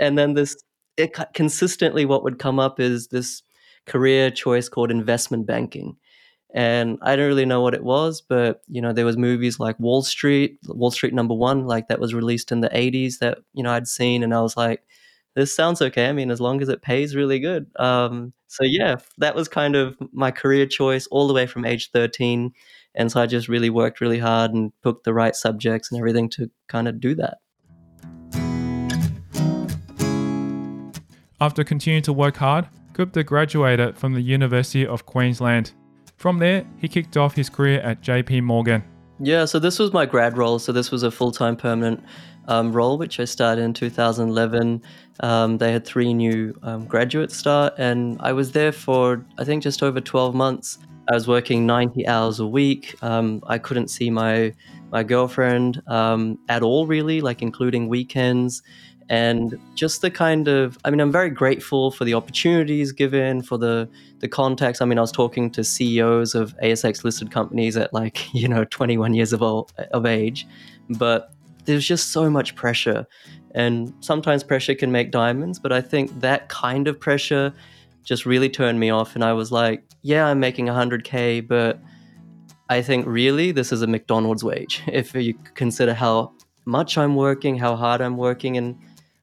And 0.00 0.18
then 0.18 0.34
this, 0.34 0.56
it 0.96 1.16
consistently 1.34 2.04
what 2.04 2.22
would 2.24 2.38
come 2.38 2.58
up 2.58 2.80
is 2.80 3.08
this 3.08 3.42
career 3.86 4.30
choice 4.30 4.68
called 4.68 4.90
investment 4.90 5.46
banking. 5.46 5.96
And 6.54 6.98
I 7.00 7.16
don't 7.16 7.28
really 7.28 7.46
know 7.46 7.62
what 7.62 7.74
it 7.74 7.82
was, 7.82 8.20
but 8.20 8.60
you 8.68 8.82
know, 8.82 8.92
there 8.92 9.06
was 9.06 9.16
movies 9.16 9.58
like 9.58 9.80
Wall 9.80 10.02
Street, 10.02 10.58
Wall 10.66 10.90
Street 10.90 11.14
Number 11.14 11.34
One, 11.34 11.66
like 11.66 11.88
that 11.88 12.00
was 12.00 12.12
released 12.12 12.52
in 12.52 12.60
the 12.60 12.68
'80s 12.68 13.18
that 13.20 13.38
you 13.54 13.62
know 13.62 13.72
I'd 13.72 13.88
seen, 13.88 14.22
and 14.22 14.34
I 14.34 14.42
was 14.42 14.56
like, 14.56 14.82
this 15.34 15.54
sounds 15.54 15.80
okay. 15.80 16.08
I 16.08 16.12
mean, 16.12 16.30
as 16.30 16.40
long 16.40 16.60
as 16.60 16.68
it 16.68 16.82
pays 16.82 17.16
really 17.16 17.38
good. 17.38 17.66
Um, 17.78 18.32
so 18.48 18.64
yeah, 18.64 18.96
that 19.18 19.34
was 19.34 19.48
kind 19.48 19.76
of 19.76 19.96
my 20.12 20.30
career 20.30 20.66
choice 20.66 21.06
all 21.06 21.26
the 21.26 21.34
way 21.34 21.46
from 21.46 21.64
age 21.64 21.90
13. 21.92 22.52
And 22.94 23.10
so 23.10 23.22
I 23.22 23.26
just 23.26 23.48
really 23.48 23.70
worked 23.70 24.00
really 24.02 24.18
hard 24.18 24.52
and 24.52 24.72
took 24.82 25.04
the 25.04 25.14
right 25.14 25.34
subjects 25.34 25.90
and 25.90 25.98
everything 25.98 26.28
to 26.30 26.50
kind 26.68 26.86
of 26.88 27.00
do 27.00 27.14
that. 27.14 27.38
After 31.42 31.64
continuing 31.64 32.04
to 32.04 32.12
work 32.12 32.36
hard, 32.36 32.68
Gupta 32.92 33.24
graduated 33.24 33.98
from 33.98 34.12
the 34.12 34.20
University 34.20 34.86
of 34.86 35.06
Queensland. 35.06 35.72
From 36.16 36.38
there, 36.38 36.64
he 36.78 36.86
kicked 36.86 37.16
off 37.16 37.34
his 37.34 37.48
career 37.48 37.80
at 37.80 38.00
JP 38.00 38.44
Morgan. 38.44 38.84
Yeah, 39.18 39.44
so 39.46 39.58
this 39.58 39.80
was 39.80 39.92
my 39.92 40.06
grad 40.06 40.38
role. 40.38 40.60
So 40.60 40.70
this 40.70 40.92
was 40.92 41.02
a 41.02 41.10
full 41.10 41.32
time 41.32 41.56
permanent 41.56 42.00
um, 42.46 42.72
role, 42.72 42.96
which 42.96 43.18
I 43.18 43.24
started 43.24 43.62
in 43.62 43.72
2011. 43.72 44.82
Um, 45.18 45.58
they 45.58 45.72
had 45.72 45.84
three 45.84 46.14
new 46.14 46.56
um, 46.62 46.84
graduates 46.84 47.36
start, 47.36 47.74
and 47.76 48.18
I 48.20 48.32
was 48.32 48.52
there 48.52 48.70
for 48.70 49.26
I 49.36 49.42
think 49.42 49.64
just 49.64 49.82
over 49.82 50.00
12 50.00 50.36
months. 50.36 50.78
I 51.10 51.14
was 51.14 51.26
working 51.26 51.66
90 51.66 52.06
hours 52.06 52.38
a 52.38 52.46
week. 52.46 52.94
Um, 53.02 53.42
I 53.48 53.58
couldn't 53.58 53.88
see 53.88 54.10
my 54.10 54.52
my 54.92 55.02
girlfriend 55.02 55.82
um, 55.88 56.38
at 56.48 56.62
all, 56.62 56.86
really, 56.86 57.20
like 57.20 57.42
including 57.42 57.88
weekends. 57.88 58.62
And 59.08 59.58
just 59.74 60.00
the 60.02 60.10
kind 60.10 60.48
of, 60.48 60.78
I 60.84 60.90
mean, 60.90 61.00
I'm 61.00 61.12
very 61.12 61.30
grateful 61.30 61.90
for 61.90 62.04
the 62.04 62.14
opportunities 62.14 62.92
given, 62.92 63.42
for 63.42 63.58
the 63.58 63.88
the 64.20 64.28
contacts. 64.28 64.80
I 64.80 64.84
mean, 64.84 64.98
I 64.98 65.00
was 65.00 65.12
talking 65.12 65.50
to 65.50 65.64
CEOs 65.64 66.34
of 66.34 66.56
ASX 66.58 67.04
listed 67.04 67.30
companies 67.30 67.76
at 67.76 67.92
like 67.92 68.32
you 68.34 68.48
know 68.48 68.64
21 68.64 69.14
years 69.14 69.32
of 69.32 69.42
old, 69.42 69.72
of 69.92 70.06
age, 70.06 70.46
but 70.90 71.32
there's 71.64 71.86
just 71.86 72.10
so 72.10 72.30
much 72.30 72.54
pressure. 72.54 73.06
And 73.54 73.92
sometimes 74.00 74.42
pressure 74.42 74.74
can 74.74 74.90
make 74.90 75.10
diamonds, 75.10 75.58
but 75.58 75.72
I 75.72 75.80
think 75.80 76.20
that 76.20 76.48
kind 76.48 76.88
of 76.88 76.98
pressure 76.98 77.52
just 78.02 78.26
really 78.26 78.48
turned 78.48 78.80
me 78.80 78.90
off. 78.90 79.14
And 79.14 79.22
I 79.22 79.32
was 79.32 79.52
like, 79.52 79.84
yeah, 80.02 80.26
I'm 80.26 80.40
making 80.40 80.66
100K, 80.66 81.46
but 81.46 81.80
I 82.68 82.82
think 82.82 83.06
really 83.06 83.52
this 83.52 83.70
is 83.70 83.82
a 83.82 83.86
McDonald's 83.86 84.42
wage 84.42 84.82
if 84.86 85.14
you 85.14 85.34
consider 85.54 85.94
how 85.94 86.32
much 86.64 86.96
I'm 86.96 87.16
working, 87.16 87.58
how 87.58 87.76
hard 87.76 88.00
I'm 88.00 88.16
working. 88.16 88.56
And 88.56 88.78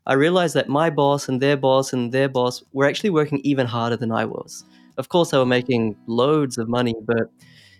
I 0.07 0.13
realized 0.13 0.55
that 0.55 0.69
my 0.69 0.89
boss 0.89 1.29
and 1.29 1.41
their 1.41 1.57
boss 1.57 1.93
and 1.93 2.11
their 2.11 2.29
boss 2.29 2.63
were 2.73 2.87
actually 2.87 3.11
working 3.11 3.39
even 3.43 3.67
harder 3.67 3.97
than 3.97 4.11
I 4.11 4.25
was. 4.25 4.63
Of 4.97 5.09
course, 5.09 5.31
they 5.31 5.37
were 5.37 5.45
making 5.45 5.95
loads 6.07 6.57
of 6.57 6.67
money, 6.67 6.95
but 7.05 7.29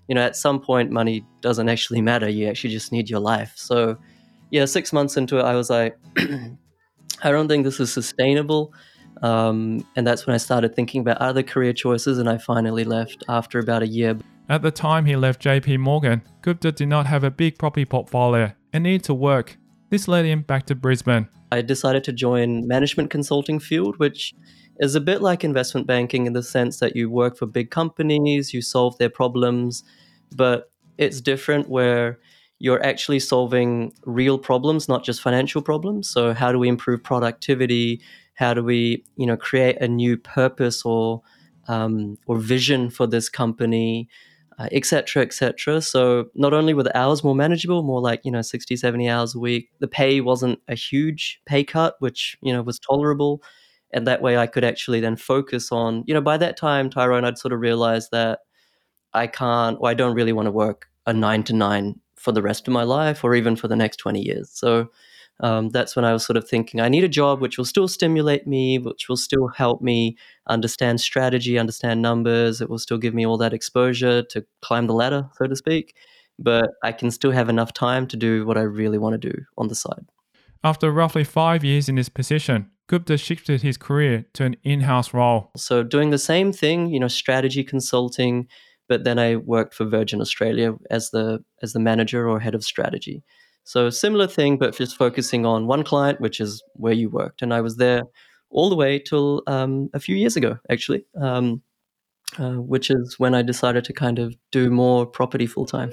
you 0.08 0.16
know, 0.16 0.22
at 0.22 0.36
some 0.36 0.60
point, 0.60 0.92
money 0.92 1.26
doesn't 1.42 1.70
actually 1.70 2.02
matter. 2.02 2.30
You 2.30 2.48
actually 2.48 2.72
just 2.72 2.92
need 2.92 3.10
your 3.10 3.20
life. 3.20 3.54
So 3.56 3.98
yeah, 4.52 4.66
six 4.66 4.92
months 4.92 5.18
into 5.18 5.38
it, 5.38 5.44
I 5.44 5.56
was 5.56 5.70
like, 5.70 5.98
I 6.18 7.32
don't 7.32 7.48
think 7.48 7.64
this 7.64 7.80
is 7.80 7.92
sustainable. 7.94 8.74
Um, 9.22 9.86
and 9.96 10.08
that's 10.08 10.26
when 10.26 10.34
I 10.34 10.38
started 10.38 10.76
thinking 10.76 11.02
about 11.02 11.18
other 11.18 11.44
career 11.44 11.74
choices, 11.74 12.20
and 12.20 12.30
I 12.30 12.38
finally 12.38 12.84
left 12.84 13.24
after 13.28 13.60
about 13.60 13.84
a 13.84 13.88
year. 13.88 14.18
At 14.48 14.62
the 14.62 14.72
time 14.72 15.06
he 15.06 15.16
left 15.16 15.42
JP 15.42 15.80
Morgan, 15.80 16.22
Gupta 16.42 16.72
did 16.72 16.88
not 16.88 17.06
have 17.06 17.24
a 17.24 17.32
big 17.32 17.58
property 17.58 17.86
portfolio 17.86 18.54
and 18.74 18.84
needed 18.84 19.04
to 19.06 19.14
work. 19.14 19.58
This 19.90 20.08
led 20.08 20.26
him 20.26 20.42
back 20.42 20.66
to 20.68 20.76
Brisbane. 20.76 21.28
I 21.52 21.62
decided 21.62 22.04
to 22.04 22.14
join 22.14 22.68
management 22.68 23.10
consulting 23.10 23.60
field, 23.60 23.98
which 23.98 24.34
is 24.80 24.96
a 24.96 25.02
bit 25.02 25.22
like 25.22 25.44
investment 25.44 25.88
banking 25.88 26.28
in 26.28 26.34
the 26.34 26.44
sense 26.44 26.80
that 26.80 26.96
you 26.96 27.10
work 27.10 27.38
for 27.38 27.48
big 27.48 27.72
companies, 27.72 28.54
you 28.54 28.62
solve 28.62 28.98
their 28.98 29.10
problems, 29.10 29.84
but 30.36 30.72
it's 30.98 31.22
different 31.22 31.70
where 31.70 32.20
you're 32.60 32.84
actually 32.86 33.20
solving 33.20 33.94
real 34.06 34.38
problems, 34.38 34.88
not 34.88 35.04
just 35.04 35.22
financial 35.22 35.62
problems. 35.62 36.10
So 36.10 36.34
how 36.34 36.52
do 36.52 36.60
we 36.60 36.68
improve 36.68 37.04
productivity? 37.04 38.02
How 38.36 38.54
do 38.54 38.64
we, 38.64 39.04
you 39.16 39.26
know, 39.26 39.38
create 39.38 39.82
a 39.82 39.88
new 39.88 40.18
purpose 40.18 40.84
or 40.86 41.22
um, 41.68 42.18
or 42.28 42.38
vision 42.38 42.90
for 42.90 43.08
this 43.08 43.28
company? 43.28 44.08
Etc., 44.72 45.22
uh, 45.22 45.26
etc. 45.26 45.78
Et 45.78 45.80
so 45.80 46.26
not 46.36 46.54
only 46.54 46.74
were 46.74 46.84
the 46.84 46.98
hours 46.98 47.24
more 47.24 47.36
manageable, 47.36 47.84
more 47.84 48.02
like 48.02 48.22
you 48.24 48.32
know 48.32 48.42
60, 48.42 48.76
70 48.76 49.10
hours 49.10 49.36
a 49.36 49.40
week. 49.40 49.70
The 49.80 49.88
pay 49.88 50.22
wasn't 50.22 50.60
a 50.68 50.76
huge 50.76 51.42
pay 51.46 51.64
cut, 51.64 51.96
which 52.00 52.38
you 52.42 52.54
know 52.54 52.62
was 52.62 52.80
tolerable, 52.80 53.42
and 53.92 54.06
that 54.08 54.22
way 54.22 54.38
I 54.38 54.48
could 54.48 54.64
actually 54.64 55.00
then 55.00 55.16
focus 55.16 55.72
on 55.72 56.04
you 56.08 56.14
know 56.14 56.22
by 56.22 56.38
that 56.38 56.58
time, 56.58 56.90
Tyrone, 56.90 57.26
I'd 57.26 57.38
sort 57.38 57.54
of 57.54 57.60
realized 57.60 58.10
that 58.12 58.40
I 59.14 59.28
can't, 59.28 59.78
or 59.80 59.90
I 59.90 59.94
don't 59.94 60.16
really 60.16 60.34
want 60.34 60.48
to 60.48 60.52
work 60.52 60.88
a 61.06 61.14
nine 61.14 61.44
to 61.44 61.54
nine 61.54 62.00
for 62.16 62.32
the 62.32 62.42
rest 62.42 62.68
of 62.68 62.74
my 62.74 62.84
life, 62.84 63.24
or 63.24 63.36
even 63.36 63.56
for 63.56 63.68
the 63.68 63.76
next 63.76 63.98
twenty 63.98 64.22
years. 64.22 64.50
So 64.52 64.90
um, 65.42 65.70
that's 65.70 65.96
when 65.96 66.06
I 66.06 66.14
was 66.14 66.26
sort 66.26 66.38
of 66.38 66.48
thinking 66.48 66.82
I 66.82 66.90
need 66.90 67.04
a 67.04 67.10
job 67.10 67.40
which 67.42 67.58
will 67.58 67.66
still 67.66 67.88
stimulate 67.88 68.46
me, 68.46 68.78
which 68.78 69.08
will 69.08 69.18
still 69.18 69.48
help 69.48 69.82
me 69.82 70.18
understand 70.48 71.00
strategy, 71.00 71.58
understand 71.58 72.02
numbers. 72.02 72.62
It 72.62 72.70
will 72.70 72.80
still 72.80 72.98
give 72.98 73.14
me 73.14 73.26
all 73.26 73.38
that 73.38 73.54
exposure 73.54 74.22
to 74.24 74.46
climb 74.62 74.88
the 74.88 74.94
ladder, 74.94 75.30
so 75.34 75.48
to 75.48 75.56
speak. 75.56 75.96
But 76.38 76.72
I 76.84 76.92
can 76.92 77.12
still 77.12 77.32
have 77.32 77.50
enough 77.50 77.74
time 77.74 78.08
to 78.08 78.18
do 78.18 78.46
what 78.46 78.58
I 78.58 78.62
really 78.62 78.98
want 78.98 79.22
to 79.22 79.30
do 79.30 79.44
on 79.58 79.68
the 79.68 79.76
side. 79.76 80.06
After 80.64 80.92
roughly 80.92 81.24
five 81.24 81.64
years 81.64 81.88
in 81.88 81.96
this 81.96 82.10
position, 82.10 82.70
Gupta 82.88 83.18
shifted 83.18 83.62
his 83.62 83.78
career 83.78 84.26
to 84.34 84.46
an 84.46 84.56
in 84.64 84.82
house 84.82 85.14
role. 85.14 85.52
So, 85.56 85.84
doing 85.84 86.10
the 86.10 86.18
same 86.18 86.52
thing, 86.52 86.88
you 86.88 87.00
know, 87.00 87.08
strategy 87.08 87.64
consulting, 87.64 88.48
but 88.90 89.04
then 89.04 89.20
I 89.20 89.38
worked 89.38 89.74
for 89.74 89.86
Virgin 89.86 90.20
Australia 90.20 90.76
as 90.90 91.12
the 91.12 91.44
as 91.62 91.72
the 91.74 91.80
manager 91.80 92.28
or 92.28 92.40
head 92.40 92.56
of 92.56 92.64
strategy. 92.64 93.24
So 93.70 93.92
similar 93.92 94.26
thing, 94.26 94.58
but 94.58 94.76
just 94.76 94.98
focusing 94.98 95.46
on 95.46 95.68
one 95.68 95.84
client, 95.84 96.20
which 96.20 96.40
is 96.40 96.64
where 96.74 96.92
you 96.92 97.08
worked. 97.08 97.44
And 97.44 97.54
I 97.54 97.62
was 97.62 97.76
there 97.76 98.02
all 98.50 98.68
the 98.68 98.76
way 98.76 98.98
till 98.98 99.44
um, 99.46 99.92
a 99.94 100.00
few 100.00 100.16
years 100.16 100.36
ago, 100.36 100.58
actually, 100.72 101.06
um, 101.22 101.62
uh, 102.40 102.54
which 102.54 102.90
is 102.90 103.20
when 103.20 103.36
I 103.36 103.44
decided 103.44 103.84
to 103.84 103.94
kind 103.94 104.18
of 104.18 104.34
do 104.52 104.72
more 104.72 105.06
property 105.06 105.46
full 105.46 105.68
time. 105.68 105.92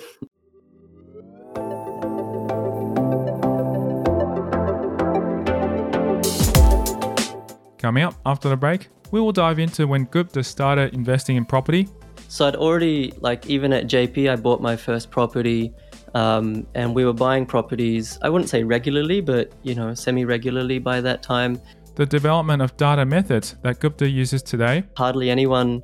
Coming 7.77 8.05
up 8.05 8.15
after 8.25 8.49
the 8.49 8.57
break, 8.59 8.89
we 9.11 9.21
will 9.21 9.33
dive 9.33 9.59
into 9.59 9.87
when 9.87 10.05
Gupta 10.05 10.43
started 10.43 10.95
investing 10.95 11.37
in 11.37 11.45
property. 11.45 11.89
So 12.29 12.49
I'd 12.49 12.57
already, 12.57 13.13
like, 13.21 13.45
even 13.51 13.75
at 13.75 13.85
JP, 13.85 14.31
I 14.31 14.37
bought 14.37 14.63
my 14.63 14.77
first 14.77 15.11
property 15.11 15.75
um, 16.17 16.67
and 16.75 16.95
we 16.95 17.05
were 17.05 17.13
buying 17.13 17.45
properties, 17.45 18.19
I 18.23 18.31
wouldn't 18.31 18.49
say 18.49 18.65
regularly, 18.65 19.21
but 19.21 19.53
you 19.63 19.75
know, 19.75 19.93
semi-regularly 19.93 20.79
by 20.79 21.03
that 21.03 21.23
time. 21.23 21.61
The 21.95 22.07
development 22.07 22.63
of 22.63 22.75
data 22.79 23.05
methods 23.05 23.57
that 23.63 23.81
Gupta 23.81 24.09
uses 24.09 24.43
today. 24.43 24.85
Hardly 24.97 25.29
anyone 25.29 25.83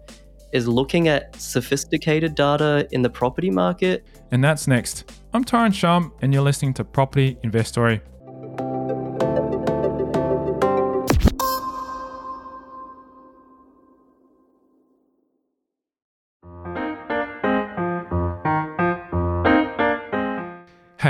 is 0.53 0.67
looking 0.67 1.09
at 1.09 1.37
sophisticated 1.37 2.35
data 2.35 2.89
in 2.93 3.03
the 3.03 3.11
property 3.11 3.51
market. 3.51 4.07
And 4.31 4.43
that's 4.43 4.67
next. 4.67 5.13
I'm 5.35 5.45
Tyrone 5.45 5.73
Shum, 5.73 6.13
and 6.23 6.33
you're 6.33 6.43
listening 6.43 6.73
to 6.75 6.85
Property 6.85 7.37
Investory. 7.43 8.01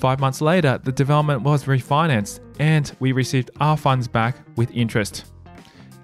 Five 0.00 0.18
months 0.18 0.40
later, 0.40 0.80
the 0.82 0.92
development 0.92 1.42
was 1.42 1.64
refinanced 1.64 2.40
and 2.58 2.90
we 3.00 3.12
received 3.12 3.50
our 3.60 3.76
funds 3.76 4.08
back 4.08 4.38
with 4.56 4.70
interest. 4.74 5.26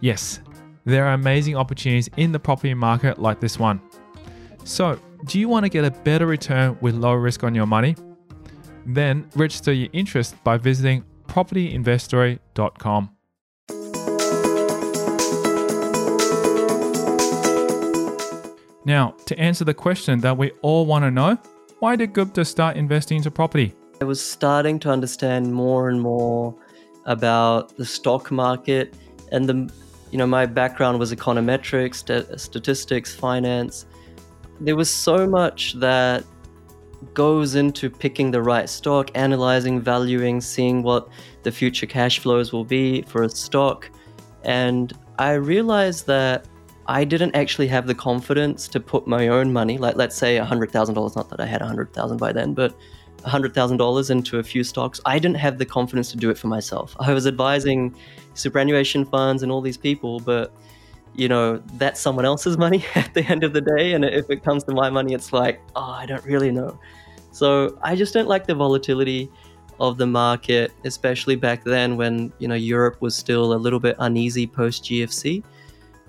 Yes, 0.00 0.40
there 0.84 1.06
are 1.06 1.14
amazing 1.14 1.56
opportunities 1.56 2.10
in 2.18 2.30
the 2.30 2.38
property 2.38 2.74
market 2.74 3.18
like 3.18 3.40
this 3.40 3.58
one. 3.58 3.80
So, 4.64 5.00
do 5.24 5.40
you 5.40 5.48
want 5.48 5.64
to 5.64 5.70
get 5.70 5.86
a 5.86 5.90
better 5.90 6.26
return 6.26 6.76
with 6.82 6.94
low 6.94 7.14
risk 7.14 7.42
on 7.42 7.54
your 7.54 7.64
money? 7.64 7.96
Then 8.84 9.30
register 9.34 9.72
your 9.72 9.88
interest 9.94 10.36
by 10.44 10.58
visiting 10.58 11.02
propertyinvestory.com. 11.28 13.10
Now, 18.84 19.16
to 19.24 19.38
answer 19.38 19.64
the 19.64 19.74
question 19.74 20.20
that 20.20 20.36
we 20.36 20.50
all 20.60 20.84
want 20.84 21.04
to 21.04 21.10
know, 21.10 21.38
why 21.80 21.96
did 21.96 22.12
Gupta 22.12 22.44
start 22.44 22.76
investing 22.76 23.16
into 23.16 23.30
property? 23.30 23.74
I 24.00 24.04
was 24.04 24.22
starting 24.22 24.78
to 24.80 24.90
understand 24.90 25.52
more 25.52 25.88
and 25.88 26.00
more 26.00 26.54
about 27.06 27.76
the 27.76 27.84
stock 27.84 28.30
market 28.30 28.94
and 29.32 29.48
the 29.48 29.72
you 30.10 30.18
know 30.18 30.26
my 30.26 30.46
background 30.46 30.98
was 30.98 31.12
econometrics, 31.12 31.96
st- 31.96 32.40
statistics, 32.40 33.14
finance. 33.14 33.86
There 34.60 34.76
was 34.76 34.90
so 34.90 35.26
much 35.26 35.74
that 35.74 36.24
goes 37.14 37.54
into 37.54 37.90
picking 37.90 38.30
the 38.30 38.42
right 38.42 38.68
stock, 38.68 39.10
analyzing, 39.14 39.80
valuing, 39.80 40.40
seeing 40.40 40.82
what 40.82 41.08
the 41.42 41.52
future 41.52 41.86
cash 41.86 42.18
flows 42.18 42.52
will 42.52 42.64
be 42.64 43.02
for 43.02 43.22
a 43.22 43.28
stock. 43.28 43.90
And 44.44 44.92
I 45.18 45.32
realized 45.32 46.06
that 46.06 46.46
I 46.86 47.04
didn't 47.04 47.34
actually 47.34 47.66
have 47.68 47.86
the 47.86 47.94
confidence 47.94 48.68
to 48.68 48.80
put 48.80 49.06
my 49.06 49.28
own 49.28 49.52
money, 49.52 49.76
like 49.76 49.96
let's 49.96 50.16
say 50.16 50.38
$100,000, 50.38 51.16
not 51.16 51.28
that 51.30 51.40
I 51.40 51.46
had 51.46 51.60
100,000 51.60 52.16
by 52.16 52.32
then, 52.32 52.54
but 52.54 52.74
$100,000 53.26 54.10
into 54.10 54.38
a 54.38 54.42
few 54.42 54.64
stocks, 54.64 55.00
I 55.04 55.18
didn't 55.18 55.36
have 55.36 55.58
the 55.58 55.66
confidence 55.66 56.10
to 56.12 56.16
do 56.16 56.30
it 56.30 56.38
for 56.38 56.46
myself. 56.46 56.96
I 57.00 57.12
was 57.12 57.26
advising 57.26 57.94
superannuation 58.34 59.04
funds 59.04 59.42
and 59.42 59.50
all 59.50 59.60
these 59.60 59.76
people, 59.76 60.20
but 60.20 60.52
you 61.14 61.28
know, 61.28 61.62
that's 61.74 62.00
someone 62.00 62.24
else's 62.24 62.58
money 62.66 62.84
at 62.94 63.12
the 63.14 63.24
end 63.24 63.42
of 63.42 63.52
the 63.52 63.60
day. 63.60 63.94
And 63.94 64.04
if 64.04 64.30
it 64.30 64.44
comes 64.44 64.64
to 64.64 64.72
my 64.72 64.90
money, 64.90 65.14
it's 65.14 65.32
like, 65.32 65.60
oh, 65.74 65.90
I 65.90 66.06
don't 66.06 66.24
really 66.24 66.50
know. 66.50 66.78
So 67.32 67.78
I 67.82 67.96
just 67.96 68.14
don't 68.14 68.28
like 68.28 68.46
the 68.46 68.54
volatility 68.54 69.30
of 69.78 69.98
the 69.98 70.06
market, 70.06 70.72
especially 70.84 71.36
back 71.36 71.64
then 71.64 71.96
when, 71.96 72.32
you 72.38 72.48
know, 72.48 72.54
Europe 72.54 73.00
was 73.00 73.14
still 73.14 73.52
a 73.52 73.56
little 73.56 73.80
bit 73.80 73.96
uneasy 73.98 74.46
post 74.46 74.84
GFC. 74.84 75.42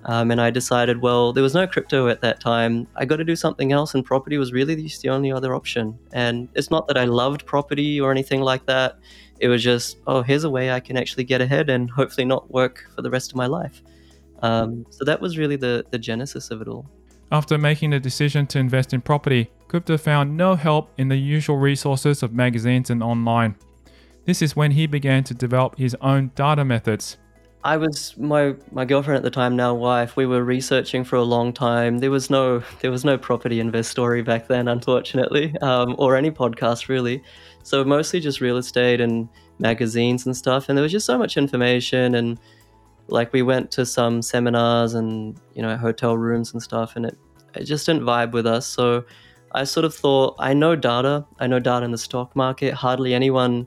Um, 0.04 0.30
and 0.30 0.40
I 0.40 0.50
decided, 0.50 1.02
well, 1.02 1.32
there 1.32 1.42
was 1.42 1.54
no 1.54 1.66
crypto 1.66 2.08
at 2.08 2.20
that 2.20 2.40
time. 2.40 2.86
I 2.96 3.04
got 3.04 3.16
to 3.16 3.24
do 3.24 3.36
something 3.36 3.72
else, 3.72 3.94
and 3.94 4.04
property 4.04 4.38
was 4.38 4.52
really 4.52 4.76
just 4.80 5.02
the 5.02 5.08
only 5.08 5.32
other 5.32 5.54
option. 5.54 5.98
And 6.12 6.48
it's 6.54 6.70
not 6.70 6.86
that 6.88 6.96
I 6.96 7.04
loved 7.04 7.44
property 7.46 8.00
or 8.00 8.10
anything 8.10 8.40
like 8.40 8.64
that. 8.66 8.98
It 9.40 9.48
was 9.48 9.62
just, 9.62 9.98
oh, 10.06 10.22
here's 10.22 10.44
a 10.44 10.50
way 10.50 10.70
I 10.70 10.80
can 10.80 10.96
actually 10.96 11.24
get 11.24 11.40
ahead 11.40 11.68
and 11.68 11.90
hopefully 11.90 12.24
not 12.24 12.50
work 12.50 12.86
for 12.94 13.02
the 13.02 13.10
rest 13.10 13.32
of 13.32 13.36
my 13.36 13.46
life. 13.46 13.82
Um, 14.42 14.86
so 14.90 15.04
that 15.04 15.20
was 15.20 15.36
really 15.36 15.56
the, 15.56 15.84
the 15.90 15.98
genesis 15.98 16.50
of 16.50 16.62
it 16.62 16.68
all. 16.68 16.86
After 17.30 17.58
making 17.58 17.90
the 17.90 18.00
decision 18.00 18.46
to 18.48 18.58
invest 18.58 18.94
in 18.94 19.00
property, 19.00 19.50
Gupta 19.68 19.98
found 19.98 20.36
no 20.36 20.54
help 20.54 20.90
in 20.96 21.08
the 21.08 21.16
usual 21.16 21.58
resources 21.58 22.22
of 22.22 22.32
magazines 22.32 22.88
and 22.88 23.02
online. 23.02 23.56
This 24.24 24.40
is 24.42 24.56
when 24.56 24.70
he 24.70 24.86
began 24.86 25.24
to 25.24 25.34
develop 25.34 25.76
his 25.76 25.94
own 26.00 26.30
data 26.34 26.64
methods. 26.64 27.18
I 27.68 27.76
was 27.76 28.16
my 28.16 28.54
my 28.72 28.86
girlfriend 28.86 29.18
at 29.18 29.22
the 29.22 29.30
time, 29.30 29.54
now 29.54 29.74
wife. 29.74 30.16
We 30.16 30.24
were 30.24 30.42
researching 30.42 31.04
for 31.04 31.16
a 31.16 31.22
long 31.22 31.52
time. 31.52 31.98
There 31.98 32.10
was 32.10 32.30
no 32.30 32.62
there 32.80 32.90
was 32.90 33.04
no 33.04 33.18
property 33.18 33.60
investory 33.60 34.22
back 34.22 34.48
then, 34.48 34.68
unfortunately, 34.68 35.54
um, 35.60 35.94
or 35.98 36.16
any 36.16 36.30
podcast 36.30 36.88
really. 36.88 37.22
So 37.64 37.84
mostly 37.84 38.20
just 38.20 38.40
real 38.40 38.56
estate 38.56 39.02
and 39.02 39.28
magazines 39.58 40.24
and 40.24 40.34
stuff. 40.34 40.70
And 40.70 40.78
there 40.78 40.82
was 40.82 40.92
just 40.92 41.04
so 41.04 41.18
much 41.18 41.36
information, 41.36 42.14
and 42.14 42.40
like 43.08 43.34
we 43.34 43.42
went 43.42 43.70
to 43.72 43.84
some 43.84 44.22
seminars 44.22 44.94
and 44.94 45.38
you 45.54 45.60
know 45.60 45.76
hotel 45.76 46.16
rooms 46.16 46.54
and 46.54 46.62
stuff, 46.62 46.96
and 46.96 47.04
it 47.04 47.18
it 47.54 47.64
just 47.64 47.84
didn't 47.84 48.02
vibe 48.02 48.32
with 48.32 48.46
us. 48.46 48.66
So 48.66 49.04
I 49.52 49.64
sort 49.64 49.84
of 49.84 49.94
thought, 49.94 50.36
I 50.38 50.54
know 50.54 50.74
data. 50.74 51.26
I 51.38 51.46
know 51.46 51.60
data 51.60 51.84
in 51.84 51.90
the 51.90 51.98
stock 51.98 52.34
market. 52.34 52.72
Hardly 52.72 53.12
anyone 53.12 53.66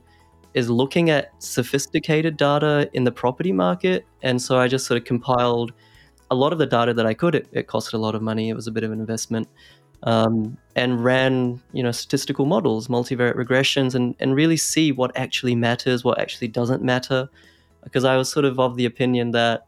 is 0.54 0.68
looking 0.68 1.10
at 1.10 1.30
sophisticated 1.42 2.36
data 2.36 2.88
in 2.92 3.04
the 3.04 3.12
property 3.12 3.52
market. 3.52 4.06
And 4.22 4.40
so 4.40 4.58
I 4.58 4.68
just 4.68 4.86
sort 4.86 4.98
of 4.98 5.04
compiled 5.04 5.72
a 6.30 6.34
lot 6.34 6.52
of 6.52 6.58
the 6.58 6.66
data 6.66 6.94
that 6.94 7.06
I 7.06 7.14
could. 7.14 7.34
It, 7.34 7.48
it 7.52 7.66
costed 7.66 7.94
a 7.94 7.98
lot 7.98 8.14
of 8.14 8.22
money. 8.22 8.48
It 8.48 8.54
was 8.54 8.66
a 8.66 8.70
bit 8.70 8.84
of 8.84 8.92
an 8.92 9.00
investment. 9.00 9.48
Um, 10.04 10.58
and 10.74 11.04
ran, 11.04 11.62
you 11.72 11.82
know, 11.82 11.92
statistical 11.92 12.44
models, 12.44 12.88
multivariate 12.88 13.36
regressions, 13.36 13.94
and, 13.94 14.16
and 14.18 14.34
really 14.34 14.56
see 14.56 14.90
what 14.90 15.16
actually 15.16 15.54
matters, 15.54 16.02
what 16.02 16.18
actually 16.18 16.48
doesn't 16.48 16.82
matter. 16.82 17.28
Because 17.84 18.04
I 18.04 18.16
was 18.16 18.28
sort 18.28 18.44
of 18.44 18.58
of 18.58 18.76
the 18.76 18.84
opinion 18.84 19.30
that 19.30 19.66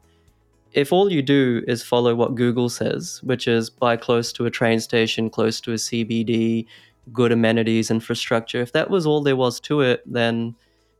if 0.73 0.91
all 0.91 1.09
you 1.09 1.21
do 1.21 1.63
is 1.67 1.81
follow 1.81 2.15
what 2.15 2.35
Google 2.35 2.67
says, 2.67 3.21
which 3.23 3.47
is 3.47 3.69
buy 3.69 3.95
close 3.95 4.33
to 4.33 4.45
a 4.45 4.51
train 4.51 4.81
station, 4.81 5.29
close 5.29 5.61
to 5.61 5.71
a 5.71 5.75
CBD, 5.75 6.65
good 7.13 7.31
amenities, 7.31 7.89
infrastructure, 7.89 8.61
if 8.61 8.73
that 8.73 8.89
was 8.89 9.05
all 9.05 9.21
there 9.21 9.37
was 9.37 9.59
to 9.61 9.79
it, 9.79 10.03
then 10.05 10.53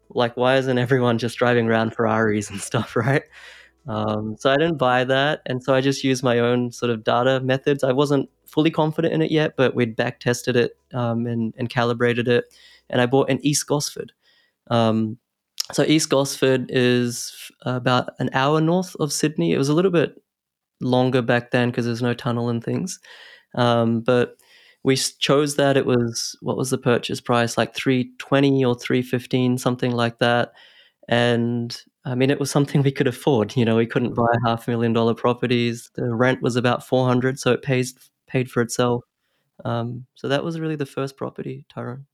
like 0.10 0.36
why 0.38 0.58
isn't 0.58 0.78
everyone 0.78 1.18
just 1.18 1.38
driving 1.38 1.68
around 1.68 1.96
Ferraris 1.96 2.50
and 2.50 2.60
stuff, 2.72 2.96
right? 2.96 3.24
Um, 3.88 4.36
so 4.38 4.52
I 4.52 4.58
didn't 4.58 4.78
buy 4.78 5.04
that, 5.04 5.42
and 5.46 5.64
so 5.64 5.76
I 5.76 5.82
just 5.82 6.04
used 6.04 6.24
my 6.24 6.40
own 6.40 6.72
sort 6.72 6.90
of 6.90 7.04
data 7.04 7.40
methods. 7.42 7.84
I 7.84 7.92
wasn't 7.92 8.30
fully 8.46 8.72
confident 8.72 9.14
in 9.14 9.22
it 9.22 9.32
yet, 9.32 9.56
but 9.58 9.76
we'd 9.76 9.96
back 9.96 10.20
tested 10.20 10.56
it 10.56 10.78
um, 10.94 11.28
and, 11.28 11.54
and, 11.58 11.70
calibrated 11.70 12.28
it, 12.28 12.46
and 12.90 13.00
I 13.00 13.06
bought 13.06 13.30
an 13.30 13.40
East 13.46 13.68
Gosford. 13.68 14.12
Um, 14.72 15.18
so 15.72 15.84
East 15.84 16.10
Gosford 16.10 16.68
is 16.70 17.52
about 17.62 18.10
an 18.20 18.30
hour 18.34 18.60
north 18.60 18.96
of 19.00 19.14
Sydney. 19.14 19.54
It 19.54 19.58
was 19.58 19.70
a 19.70 19.74
little 19.74 19.92
bit 19.92 20.20
longer 20.80 21.22
back 21.22 21.52
then 21.52 21.70
because 21.70 21.86
there's 21.86 22.02
no 22.02 22.14
tunnel 22.16 22.50
and 22.50 22.64
things, 22.64 23.00
um, 23.54 24.02
but 24.02 24.36
we 24.86 24.96
chose 24.96 25.56
that. 25.56 25.78
It 25.78 25.88
was 25.88 26.38
what 26.42 26.58
was 26.58 26.70
the 26.70 26.78
purchase 26.78 27.20
price? 27.20 27.58
Like 27.58 27.74
three 27.74 28.12
twenty 28.20 28.64
or 28.64 28.76
three 28.76 29.02
fifteen, 29.02 29.58
something 29.58 29.92
like 29.92 30.20
that. 30.20 30.54
And 31.10 31.76
I 32.06 32.14
mean, 32.14 32.30
it 32.30 32.40
was 32.40 32.52
something 32.52 32.84
we 32.84 32.92
could 32.92 33.08
afford. 33.08 33.58
You 33.58 33.66
know, 33.66 33.76
we 33.76 33.88
couldn't 33.88 34.14
buy 34.14 34.28
half 34.46 34.68
a 34.68 34.72
million 34.72 34.94
dollar 34.94 35.16
properties. 35.16 35.90
The 35.96 36.14
rent 36.14 36.44
was 36.44 36.56
about 36.56 36.86
four 36.86 37.08
hundred, 37.08 37.40
so 37.40 37.52
it 37.52 37.64
pays 37.64 37.96
paid 38.28 38.50
for 38.50 38.62
itself. 38.62 39.04
Um, 39.64 40.06
so 40.14 40.28
that 40.28 40.44
was 40.44 40.60
really 40.60 40.76
the 40.76 40.86
first 40.86 41.18
property, 41.18 41.66
Tyrone. 41.68 42.06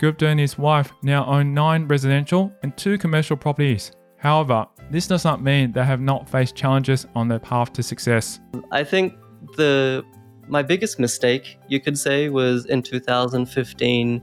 Gupta 0.00 0.26
and 0.26 0.40
his 0.40 0.58
wife 0.58 0.92
now 1.02 1.24
own 1.26 1.54
nine 1.54 1.86
residential 1.86 2.52
and 2.64 2.76
two 2.76 2.98
commercial 2.98 3.36
properties. 3.36 3.92
However, 4.16 4.66
this 4.90 5.06
does 5.06 5.24
not 5.24 5.42
mean 5.42 5.72
they 5.72 5.84
have 5.84 6.00
not 6.00 6.28
faced 6.28 6.54
challenges 6.54 7.06
on 7.14 7.28
their 7.28 7.38
path 7.38 7.72
to 7.74 7.82
success. 7.82 8.40
I 8.70 8.84
think 8.84 9.14
the 9.56 10.04
my 10.48 10.62
biggest 10.62 11.00
mistake, 11.00 11.58
you 11.68 11.80
could 11.80 11.98
say, 11.98 12.28
was 12.28 12.66
in 12.66 12.82
2015. 12.82 14.22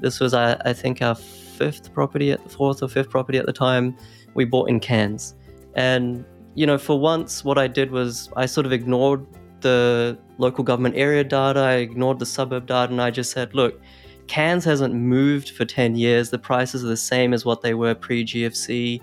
This 0.00 0.20
was, 0.20 0.32
I, 0.32 0.54
I 0.64 0.72
think, 0.72 1.02
our 1.02 1.16
fifth 1.16 1.92
property 1.92 2.30
at 2.30 2.42
the 2.44 2.48
fourth 2.48 2.82
or 2.82 2.88
fifth 2.88 3.10
property 3.10 3.38
at 3.38 3.46
the 3.46 3.52
time. 3.52 3.96
We 4.34 4.44
bought 4.44 4.68
in 4.68 4.80
Cairns, 4.80 5.34
and 5.74 6.24
you 6.54 6.66
know, 6.66 6.78
for 6.78 6.98
once, 6.98 7.44
what 7.44 7.58
I 7.58 7.66
did 7.66 7.90
was 7.90 8.30
I 8.36 8.46
sort 8.46 8.66
of 8.66 8.72
ignored 8.72 9.26
the 9.60 10.18
local 10.38 10.62
government 10.62 10.96
area 10.96 11.24
data. 11.24 11.60
I 11.60 11.74
ignored 11.74 12.18
the 12.18 12.26
suburb 12.26 12.66
data, 12.66 12.92
and 12.92 13.00
I 13.00 13.10
just 13.10 13.32
said, 13.32 13.54
look 13.54 13.80
Cairns 14.26 14.64
hasn't 14.64 14.94
moved 14.94 15.50
for 15.50 15.64
10 15.64 15.96
years. 15.96 16.30
The 16.30 16.38
prices 16.38 16.84
are 16.84 16.88
the 16.88 16.96
same 16.96 17.32
as 17.32 17.44
what 17.44 17.62
they 17.62 17.74
were 17.74 17.94
pre 17.94 18.24
GFC. 18.24 19.00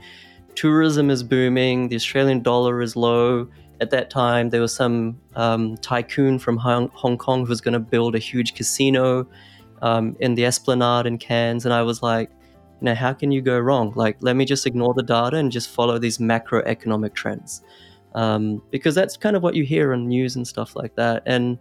Tourism 0.55 1.09
is 1.09 1.23
booming. 1.23 1.89
The 1.89 1.95
Australian 1.95 2.41
dollar 2.41 2.81
is 2.81 2.95
low. 2.95 3.47
At 3.79 3.89
that 3.91 4.09
time, 4.09 4.49
there 4.49 4.61
was 4.61 4.73
some 4.73 5.19
um, 5.35 5.77
tycoon 5.77 6.37
from 6.37 6.57
Hong, 6.57 6.89
Hong, 6.93 7.17
Kong 7.17 7.41
who 7.41 7.49
was 7.49 7.61
going 7.61 7.73
to 7.73 7.79
build 7.79 8.15
a 8.15 8.19
huge 8.19 8.53
casino 8.53 9.27
um, 9.81 10.15
in 10.19 10.35
the 10.35 10.45
Esplanade 10.45 11.07
in 11.07 11.17
Cairns. 11.17 11.65
And 11.65 11.73
I 11.73 11.81
was 11.81 12.03
like, 12.03 12.29
you 12.79 12.85
know, 12.85 12.95
how 12.95 13.13
can 13.13 13.31
you 13.31 13.41
go 13.41 13.59
wrong? 13.59 13.93
Like, 13.95 14.17
let 14.21 14.35
me 14.35 14.45
just 14.45 14.67
ignore 14.67 14.93
the 14.93 15.03
data 15.03 15.37
and 15.37 15.51
just 15.51 15.69
follow 15.69 15.97
these 15.97 16.19
macroeconomic 16.19 17.13
trends. 17.13 17.63
Um, 18.13 18.61
because 18.71 18.93
that's 18.93 19.17
kind 19.17 19.35
of 19.35 19.41
what 19.41 19.55
you 19.55 19.63
hear 19.63 19.93
on 19.93 20.07
news 20.07 20.35
and 20.35 20.47
stuff 20.47 20.75
like 20.75 20.95
that. 20.95 21.23
And 21.25 21.57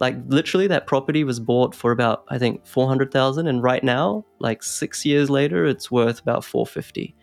like 0.00 0.16
literally 0.26 0.66
that 0.66 0.86
property 0.86 1.24
was 1.24 1.38
bought 1.38 1.74
for 1.74 1.92
about 1.92 2.24
i 2.28 2.38
think 2.38 2.66
400000 2.66 3.46
and 3.46 3.62
right 3.62 3.84
now 3.84 4.24
like 4.38 4.62
six 4.62 5.04
years 5.04 5.30
later 5.30 5.66
it's 5.66 5.90
worth 5.90 6.20
about 6.20 6.44
450 6.44 7.14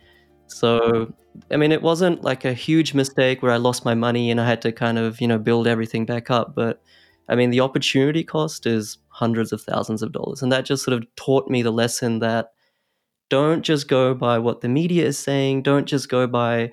so 0.52 1.12
i 1.50 1.56
mean 1.56 1.72
it 1.72 1.82
wasn't 1.82 2.22
like 2.22 2.44
a 2.44 2.52
huge 2.52 2.94
mistake 2.94 3.42
where 3.42 3.52
i 3.52 3.56
lost 3.56 3.84
my 3.84 3.94
money 3.94 4.30
and 4.30 4.40
i 4.40 4.46
had 4.46 4.62
to 4.62 4.72
kind 4.72 4.98
of 4.98 5.20
you 5.20 5.26
know 5.28 5.38
build 5.38 5.66
everything 5.66 6.04
back 6.04 6.30
up 6.30 6.54
but 6.54 6.82
i 7.28 7.34
mean 7.34 7.50
the 7.50 7.60
opportunity 7.60 8.22
cost 8.22 8.66
is 8.66 8.98
hundreds 9.08 9.52
of 9.52 9.60
thousands 9.62 10.02
of 10.02 10.12
dollars 10.12 10.42
and 10.42 10.52
that 10.52 10.64
just 10.64 10.84
sort 10.84 10.96
of 10.96 11.06
taught 11.16 11.48
me 11.48 11.62
the 11.62 11.70
lesson 11.70 12.18
that 12.18 12.52
don't 13.28 13.62
just 13.62 13.88
go 13.88 14.14
by 14.14 14.38
what 14.38 14.60
the 14.60 14.68
media 14.68 15.06
is 15.06 15.18
saying 15.18 15.62
don't 15.62 15.86
just 15.86 16.08
go 16.08 16.26
by 16.26 16.70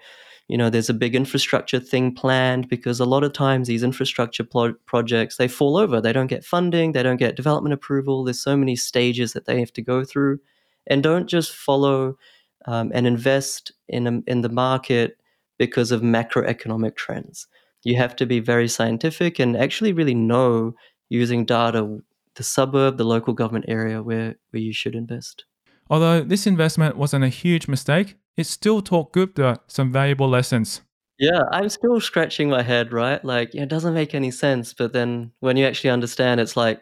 you 0.50 0.58
know 0.58 0.70
there's 0.70 0.90
a 0.90 0.94
big 0.94 1.16
infrastructure 1.16 1.80
thing 1.80 2.14
planned 2.14 2.68
because 2.68 3.00
a 3.00 3.06
lot 3.06 3.24
of 3.24 3.32
times 3.32 3.68
these 3.68 3.84
infrastructure 3.84 4.44
pl- 4.44 4.74
projects 4.86 5.38
they 5.38 5.48
fall 5.48 5.78
over 5.78 6.02
they 6.02 6.12
don't 6.12 6.28
get 6.28 6.44
funding 6.44 6.92
they 6.92 7.04
don't 7.04 7.18
get 7.18 7.36
development 7.36 7.74
approval 7.74 8.24
there's 8.24 8.44
so 8.44 8.58
many 8.58 8.76
stages 8.76 9.32
that 9.34 9.46
they 9.46 9.60
have 9.60 9.72
to 9.72 9.82
go 9.82 10.04
through 10.04 10.40
and 10.88 11.04
don't 11.04 11.28
just 11.28 11.54
follow 11.54 12.18
um, 12.66 12.92
and 12.94 13.08
invest 13.08 13.72
in 13.88 14.08
a, 14.08 14.22
in 14.28 14.42
the 14.42 14.50
market 14.50 15.18
because 15.58 15.92
of 15.92 16.02
macroeconomic 16.02 16.96
trends 16.96 17.48
you 17.84 17.96
have 17.96 18.16
to 18.16 18.26
be 18.26 18.40
very 18.40 18.68
scientific 18.68 19.40
and 19.40 19.56
actually 19.56 19.94
really 19.94 20.16
know 20.16 20.74
using 21.10 21.46
data 21.46 22.00
the 22.36 22.44
suburb 22.44 22.98
the 22.98 23.04
local 23.04 23.34
government 23.34 23.66
area 23.68 24.04
where 24.04 24.36
where 24.52 24.62
you 24.62 24.74
should 24.74 24.96
invest 24.96 25.46
although 25.90 26.22
this 26.22 26.46
investment 26.46 26.98
wasn't 26.98 27.24
a 27.24 27.30
huge 27.30 27.68
mistake 27.68 28.16
it 28.40 28.48
still 28.48 28.82
taught 28.82 29.12
Gupta 29.12 29.60
some 29.68 29.92
valuable 29.92 30.30
lessons. 30.30 30.82
Yeah, 31.20 31.42
I'm 31.52 31.68
still 31.68 32.00
scratching 32.00 32.50
my 32.50 32.62
head, 32.62 32.94
right? 32.94 33.24
Like, 33.26 33.54
it 33.54 33.68
doesn't 33.68 33.94
make 33.94 34.16
any 34.16 34.32
sense. 34.32 34.74
But 34.74 34.94
then 34.94 35.34
when 35.42 35.58
you 35.58 35.66
actually 35.66 35.90
understand, 35.90 36.40
it's 36.40 36.56
like 36.56 36.80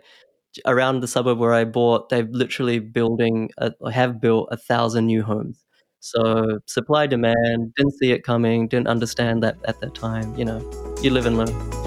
around 0.67 0.99
the 0.99 1.07
suburb 1.07 1.39
where 1.39 1.55
I 1.55 1.63
bought, 1.63 2.09
they've 2.09 2.29
literally 2.29 2.77
building, 2.77 3.49
a, 3.57 3.71
have 3.91 4.21
built 4.21 4.49
a 4.51 4.57
thousand 4.57 5.07
new 5.07 5.23
homes. 5.23 5.65
So 6.15 6.59
supply 6.67 7.05
demand, 7.05 7.73
didn't 7.75 7.95
see 7.99 8.11
it 8.13 8.23
coming, 8.23 8.69
didn't 8.69 8.87
understand 8.87 9.43
that 9.43 9.57
at 9.65 9.81
that 9.81 9.93
time. 9.93 10.33
You 10.37 10.45
know, 10.45 10.95
you 11.01 11.11
live 11.11 11.25
and 11.25 11.37
learn. 11.37 11.86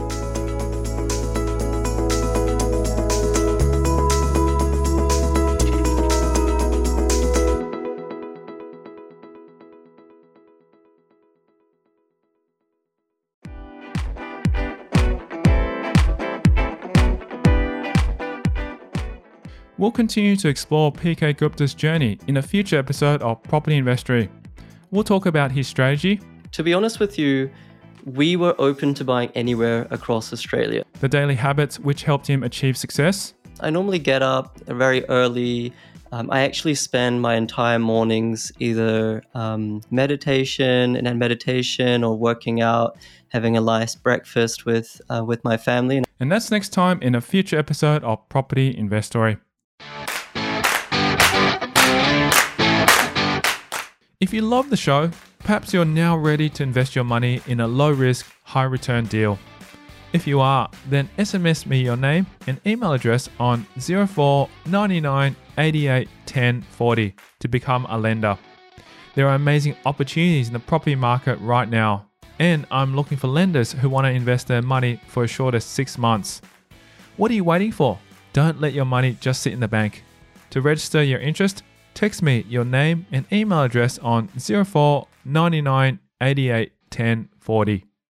We'll 19.81 19.91
continue 19.91 20.37
to 20.37 20.49
explore 20.49 20.93
PK 20.93 21.35
Gupta's 21.39 21.73
journey 21.73 22.19
in 22.27 22.37
a 22.37 22.43
future 22.43 22.77
episode 22.77 23.23
of 23.23 23.43
Property 23.45 23.79
Investory. 23.79 24.29
We'll 24.91 25.05
talk 25.05 25.25
about 25.25 25.51
his 25.51 25.69
strategy. 25.69 26.21
To 26.53 26.63
be 26.63 26.75
honest 26.75 27.01
with 27.01 27.19
you, 27.19 27.51
we 28.05 28.37
were 28.37 28.55
open 28.59 28.93
to 28.93 29.05
buying 29.05 29.31
anywhere 29.35 29.87
across 29.91 30.35
Australia. 30.35 30.85
The 31.01 31.09
daily 31.09 31.35
habits 31.35 31.81
which 31.81 32.03
helped 32.03 32.27
him 32.27 32.43
achieve 32.43 32.77
success. 32.77 33.33
I 33.61 33.71
normally 33.71 33.99
get 33.99 34.21
up 34.21 34.61
very 34.67 35.03
early. 35.07 35.73
Um, 36.13 36.31
I 36.31 36.43
actually 36.43 36.75
spend 36.75 37.23
my 37.23 37.37
entire 37.37 37.79
mornings 37.79 38.53
either 38.59 39.23
um, 39.33 39.81
meditation 39.91 40.95
and 40.95 41.07
then 41.07 41.19
meditation 41.19 42.05
or 42.05 42.19
working 42.19 42.61
out, 42.61 42.99
having 43.29 43.57
a 43.57 43.63
nice 43.63 43.95
breakfast 43.95 44.67
with 44.67 45.01
uh, 45.09 45.25
with 45.25 45.43
my 45.43 45.57
family. 45.57 46.05
And 46.19 46.31
that's 46.31 46.51
next 46.51 46.69
time 46.69 47.01
in 47.01 47.15
a 47.15 47.23
future 47.23 47.59
episode 47.59 48.05
of 48.05 48.29
Property 48.29 48.77
Investory. 48.77 49.39
If 54.21 54.35
you 54.35 54.43
love 54.43 54.69
the 54.69 54.77
show, 54.77 55.11
perhaps 55.39 55.73
you're 55.73 55.87
now 55.87 56.15
ready 56.15 56.51
to 56.51 56.63
invest 56.63 56.95
your 56.95 57.05
money 57.05 57.41
in 57.47 57.61
a 57.61 57.67
low 57.67 57.91
risk, 57.91 58.31
high 58.43 58.65
return 58.65 59.07
deal. 59.07 59.39
If 60.13 60.27
you 60.27 60.41
are, 60.41 60.69
then 60.91 61.09
SMS 61.17 61.65
me 61.65 61.81
your 61.81 61.97
name 61.97 62.27
and 62.47 62.61
email 62.67 62.93
address 62.93 63.31
on 63.39 63.67
04 63.79 64.47
99 64.67 65.37
88 65.57 66.09
10 66.27 66.61
40 66.61 67.15
to 67.39 67.49
become 67.49 67.87
a 67.89 67.97
lender. 67.97 68.37
There 69.15 69.27
are 69.27 69.37
amazing 69.37 69.75
opportunities 69.87 70.49
in 70.49 70.53
the 70.53 70.61
property 70.61 70.97
market 70.97 71.37
right 71.37 71.71
now, 71.71 72.07
and 72.39 72.67
I'm 72.71 72.95
looking 72.95 73.17
for 73.17 73.29
lenders 73.29 73.73
who 73.73 73.89
want 73.89 74.05
to 74.05 74.11
invest 74.11 74.49
their 74.49 74.61
money 74.61 75.01
for 75.07 75.25
as 75.25 75.31
short 75.31 75.55
as 75.55 75.65
six 75.65 75.97
months. 75.97 76.43
What 77.17 77.31
are 77.31 77.35
you 77.35 77.45
waiting 77.45 77.73
for? 77.73 77.99
Don't 78.35 78.61
let 78.61 78.75
your 78.75 78.85
money 78.85 79.17
just 79.19 79.41
sit 79.41 79.55
in 79.55 79.61
the 79.61 79.69
bank. 79.69 80.05
To 80.51 80.61
register 80.61 81.03
your 81.03 81.21
interest, 81.21 81.63
text 81.95 82.23
me 82.23 82.45
your 82.49 82.65
name 82.65 83.07
and 83.13 83.27
email 83.33 83.63
address 83.63 83.99
on 83.99 84.29
04 84.29 85.07
99 85.25 85.99
88 86.21 86.73
10 86.91 87.29
40. 87.39 87.90